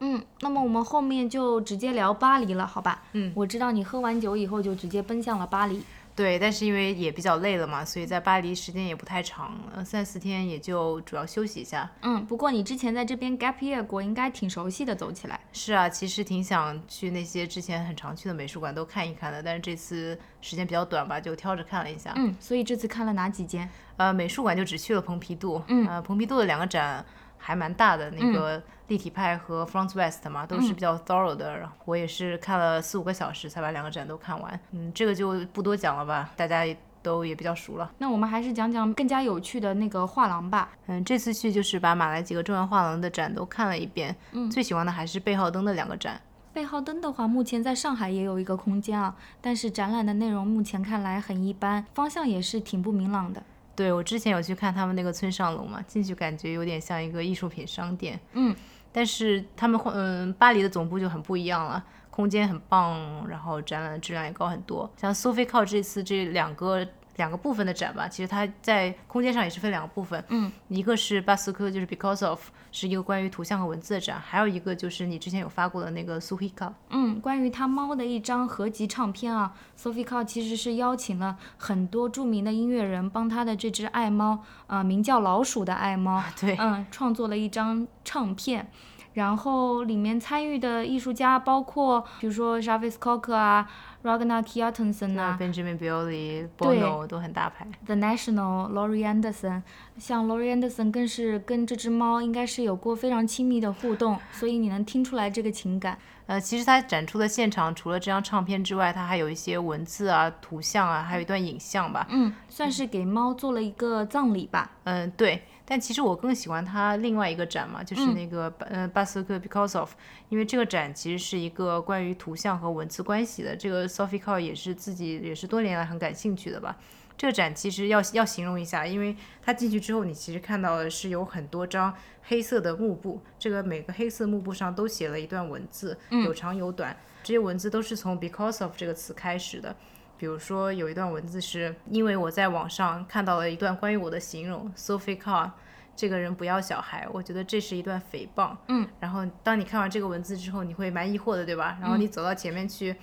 [0.00, 3.02] 嗯，那么我们后面就直接聊巴黎了，好吧？
[3.14, 5.82] 嗯，我知道你喝完酒以后就直接奔向了巴黎。
[6.18, 11.88] 对，但是因为也比较累了嘛，所以在巴黎时间也不太长，呃，三四天也就主要休息一下。
[12.02, 15.38] 嗯，不过你之前在这边 gap year 过，应该挺熟悉的，走起来。
[15.52, 22.12] 是啊，其实挺想去那些之前很常去的美术馆都看一看的，但是这次时间比较短吧，就挑着看了一下。
[22.16, 23.70] 嗯，所以这次看了哪几间？
[23.96, 25.62] 呃，美术馆就只去了蓬皮杜。
[25.68, 27.06] 嗯，呃，蓬皮杜的两个展。
[27.38, 31.68] 还蛮大的那个立体派和 Front West 嘛，都是比较 thorough 的。
[31.84, 34.60] 我也是看了四五个小时才把两个展都看完。
[34.72, 36.64] 嗯，这个就不多讲了吧，大家
[37.02, 37.90] 都也比较熟了。
[37.98, 40.70] 那我们还是讲讲更加有趣的那个画廊吧。
[40.86, 44.14] 嗯，这次去就是把马来几个重要画廊的展都看了一遍。
[44.32, 46.20] 嗯，最喜欢的还是贝浩登的两个展。
[46.52, 53.42] 贝浩登的话，目前在上海也有一个空间啊，但是展览的内容目前看来很一般，方向也是挺不明朗的。
[53.78, 58.18] 对我之前有去看他们那个村上隆嘛，进去感觉有点像一个艺术品商店。
[58.32, 58.52] 嗯，
[58.90, 64.90] 但是他们嗯巴黎的总部就很不一样了，空间很棒，然后展览的质量也高很多。
[64.96, 66.84] 像苏菲靠这次这两个。
[67.18, 72.40] 两个部分的展吧，其实它在空间上也是分两个部分，嗯，一个是巴斯科，就是 Because of，
[72.72, 88.70] 是一个关于图像和文字的展，还有一个就是你之前有发过的那个苏菲卡，嗯，关于他猫的一张合集唱片啊，苏菲卡其实是邀请了很多著名的音乐人帮他的这只爱猫，呃，名叫老鼠的爱猫， 对，嗯，创作了一张唱片。
[89.18, 93.68] 然后里面参与的艺术家包括，比如说 Jarvis Cocker 啊
[94.04, 97.66] ，Ragnar Kjartansson 啊，Benjamin Biolay、Bono 都很大牌。
[97.84, 99.62] The National、Laurie Anderson，
[99.98, 105.98] 像 Laurie Anderson 更是跟这只猫应该是有过非常亲密的互动，所以你能听出来这个情感。
[106.26, 112.06] 呃，其实它展出的现场除了这张唱片之外，它还有一些文字啊、图像啊，还有一段影像吧。
[112.10, 114.70] 嗯，算是给猫做了一个葬礼吧。
[114.84, 115.42] 嗯，对。
[115.70, 119.92] 但其实我更喜欢他另外一个展嘛，就是那个呃巴斯克 because of，
[120.30, 123.54] 因为这个展其实是一个关于图像和文字关系的。
[123.54, 126.74] 这个 Sophie Carr 也是自己也是多年来很感兴趣的吧。
[127.18, 131.92] 这个展其实要要形容一下，因为它进去之后，你其实看到的是有很多张
[132.22, 139.76] 黑色的幕布，这个每个黑色幕布上都写了一段文字，有长有短，这些文字都是从 because of 这个词开始的。
[140.18, 145.50] 比如说有一段文字是因为我在网上看到了一段关于我的形容，Sophie Carr
[145.96, 148.56] 这个人不要小孩，我觉得这是一段诽谤。
[148.66, 151.78] 嗯，然后当你看完这个文字之后，你会蛮疑惑的，对吧？
[151.80, 152.94] 然后你走到前面去。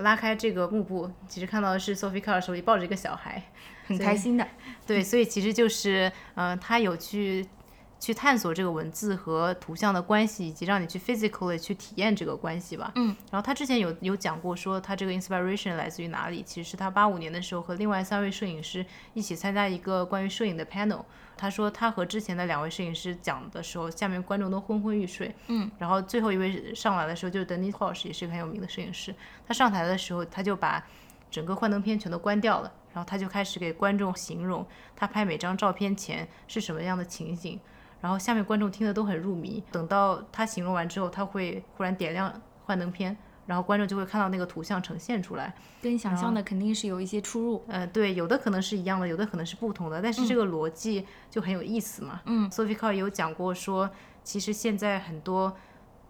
[0.00, 3.42] 拉开这个幕布，其实看到的是 Sophie Carr 手里抱着一个小孩，
[3.86, 4.46] 很开心的。
[4.86, 7.46] 对，所以其实就是，嗯，他有去
[8.06, 12.92] 去探索这个文字和图像的关系，以及让你去 physically 去体验这个关系吧。
[12.94, 13.16] 嗯。
[13.32, 16.40] 然后他之前有有讲过，说他这个 inspiration 来自于哪里？
[16.40, 21.04] 其实是他八五年的时候和另外三位摄影师一起参加一个关于摄影的 panel。
[21.36, 25.34] 他说他和之前的两位摄影师讲的时候，下面观众都昏昏欲睡。
[25.48, 29.12] 嗯，然后最后一位上来的时候就是 Denis Hosh，也是一个很有名的摄影师。
[29.48, 30.86] 他上台的时候，他就把
[31.28, 37.58] 整个幻灯片全都关掉了，然后他就开始给观众形容他拍每张照片前是什么样的情景。
[38.00, 39.62] 然后下面观众听的都很入迷。
[39.70, 42.32] 等到他形容完之后，他会忽然点亮
[42.64, 43.16] 幻灯片。
[43.46, 47.64] 然后观众就会看到那个图像呈现出来，跟想象的肯定是有一些出入。
[47.68, 52.20] 呃，对，有的可能是一样的，有的可能是不同的，但是这个逻辑就很有意思嘛。
[52.24, 53.88] 嗯，Sophie Carr 有讲过说，
[54.24, 55.56] 其实现在很多，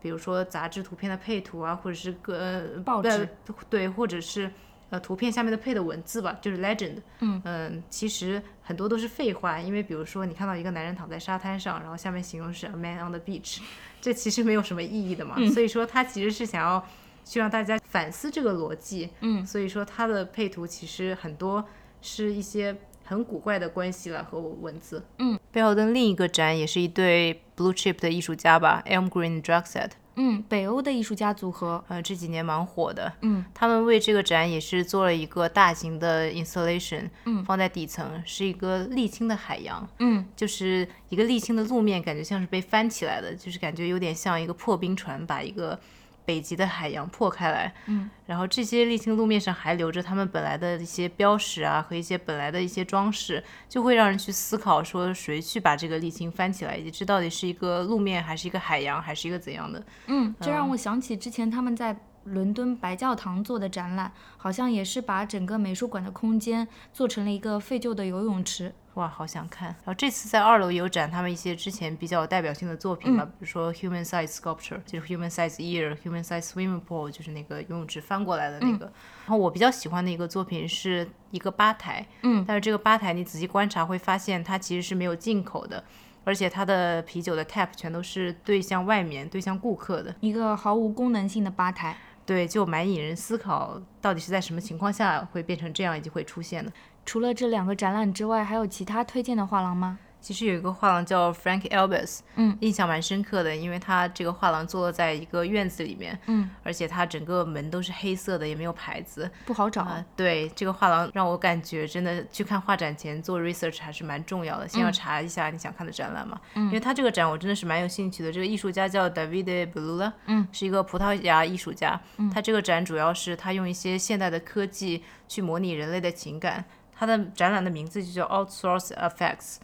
[0.00, 3.28] 比如说杂志图片的配图啊，或者是个报纸，
[3.68, 4.50] 对，或者是
[4.90, 6.96] 呃图片下面的配的文字吧，就是 legend。
[7.20, 13.58] 嗯嗯，其实很多都是废话，因为比如说你看到一个男人躺在沙滩上，然后下面形容是 a man on the beach，
[14.00, 15.36] 这其实没有什么意义的嘛。
[15.52, 16.84] 所以说他其实是想要。
[17.28, 21.64] 去让大家反思这个逻辑，嗯，所以说他的配图其实很多
[22.00, 25.36] 是一些很古怪的关系了和文字，嗯。
[25.50, 45.78] 贝奥登另一个展也是一对 Blue Chip 的艺术家吧，Elm Green Drugset，嗯，北欧的艺术家组合，呃，这几年蛮火的，嗯，他们为这个展也是做了一个大型的 installation，嗯，放在底层是一个沥青的海洋，嗯，就是一个沥青的路面，感觉像是被翻起来的，就是感觉有点像一个破冰船把一个。
[46.26, 59.82] 北极的海洋破开来，嗯，然后这些沥青路面上还留着他们本来的一些标识啊和一些本来的一些装饰，就会让人去思考说谁去把这个沥青翻起来，以及这到底是一个路面还是一个海洋还是一个怎样的？
[60.08, 61.96] 嗯，这让我想起之前他们在。
[62.26, 68.74] 伦敦白教堂做的展览，好像也是把整个美术馆的空间做成了一个废旧的游泳池。
[68.96, 69.68] 哇，好想看！
[69.68, 78.86] 然后这次在二楼有展他们一些之前比较有代表性的作品吧，比如说 Human Size Sculpture，就是 Human Size Ear，Human Size Swimming Pool，就是那个游泳池翻过来的那个。
[78.86, 85.84] 然后我比较喜欢的一个作品是一个吧台，嗯，但是这个吧台你仔细观察会发现它其实是没有进口的，
[86.24, 91.94] 而且它的啤酒的 tap 全都是对向外面、对向顾客的，一个毫无功能性的吧台。
[92.24, 96.72] 对，就蛮引人思考，到底是在什么情况下会变成这样，以及会出现的。
[97.06, 99.98] 除了这两个展览之外，还有其他推荐的画廊吗？
[100.18, 109.86] 其实有一个画廊叫 Frank Elvis，嗯，印象蛮深刻的，因为它这个画廊坐落在一个院子里面，嗯，而且它整个门都是黑色的，也没有牌子，不好找。
[110.16, 118.32] 对，这个画廊让我感觉真的去看画展前做 research 还是蛮重要的，先要查一下你想看的展览嘛，嗯，因为他这个展我真的是蛮有兴趣的。
[118.32, 126.64] 这个艺术家叫 David Blula，嗯，是一个葡萄牙艺术家，嗯，他这个展主要是他用一些现代的科技去模拟人类的情感，
[126.98, 129.56] 他的展览的名字就叫 Outsource Effects。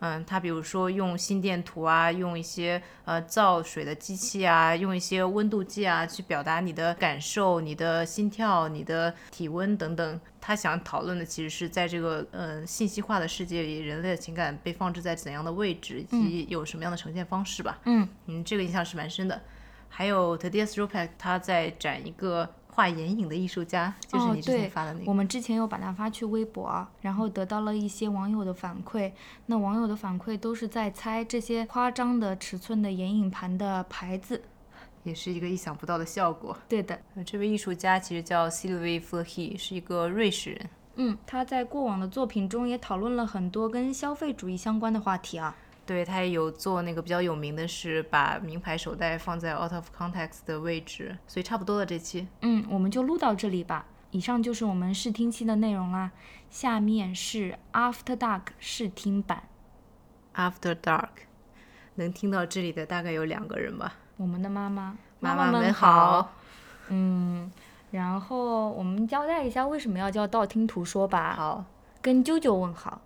[0.00, 10.20] 嗯，他比如说用心电图啊，用一些呃造水的机器啊，用一些温度计啊，去表达你的感受、你的心跳、你的体温等等。
[10.40, 17.80] 他想讨论的其实是在这个呃信息化的世界里，人类的情感被放置在怎样的位置，以及有什么样的呈现方式吧。
[17.86, 19.40] 嗯嗯，这个印象是蛮深的。
[19.88, 22.48] 还有 Tadias Rupak 他在展一个。
[22.70, 25.04] 画眼影的艺术家，就是你之前发的那个。
[25.06, 29.10] 我们之前有把它发去微博，然后得到了一些网友的反馈。
[29.46, 34.42] 那网友的反馈都是在猜这些夸张的尺寸的眼影盘的牌子，
[35.02, 36.56] 也是一个意想不到的效果。
[36.68, 40.70] 对的，这位艺术家其实叫 Sylvie Flehy，是一个瑞士人。
[41.00, 45.56] 嗯，他在过往的作品中也讨论了很多跟消费主义相关的话题啊。
[45.88, 52.28] 对他也有做那个比较有名的是把名牌手袋放在 out of context 的位置，所以差不多了这期。
[52.42, 53.86] 嗯，我们就录到这里吧。
[54.10, 56.10] 以上就是我们试听期的内容啦。
[56.50, 59.44] 下面是 After Dark 试听版。
[60.34, 61.24] After Dark，
[61.94, 63.94] 能听到这里的大概有两个人吧。
[64.18, 66.32] 我们的妈妈，妈妈们好。
[66.88, 67.50] 嗯，
[67.90, 71.34] 然后我们交代一下为什么要叫道听途说吧。
[71.34, 71.64] 好，
[72.02, 73.00] 跟啾啾问好。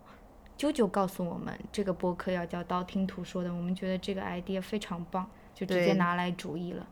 [0.57, 6.87] 啾啾告诉我们这个播客要叫道听途说的，我们觉得这个 idea 非常棒，就直接拿来主意了。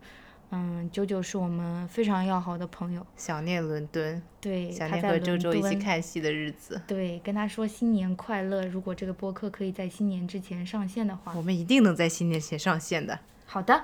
[0.53, 8.65] 嗯，啾啾是我们非常要好的朋友，想念伦敦，对，想念和周周一起看戏的日子，对，跟他说新年快乐。
[8.65, 13.17] 如果这个播客可以在新年之前上线的话，我们一定能在新年前上线的。
[13.45, 13.81] 好的，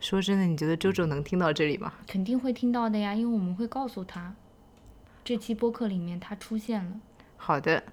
[0.00, 1.92] 说真的，你觉得周周能听到这里吗？
[2.08, 4.34] 肯定会听到的呀，因为我们会告诉他，
[5.22, 7.00] 这期播客里面他出现了。
[7.36, 7.84] 好的，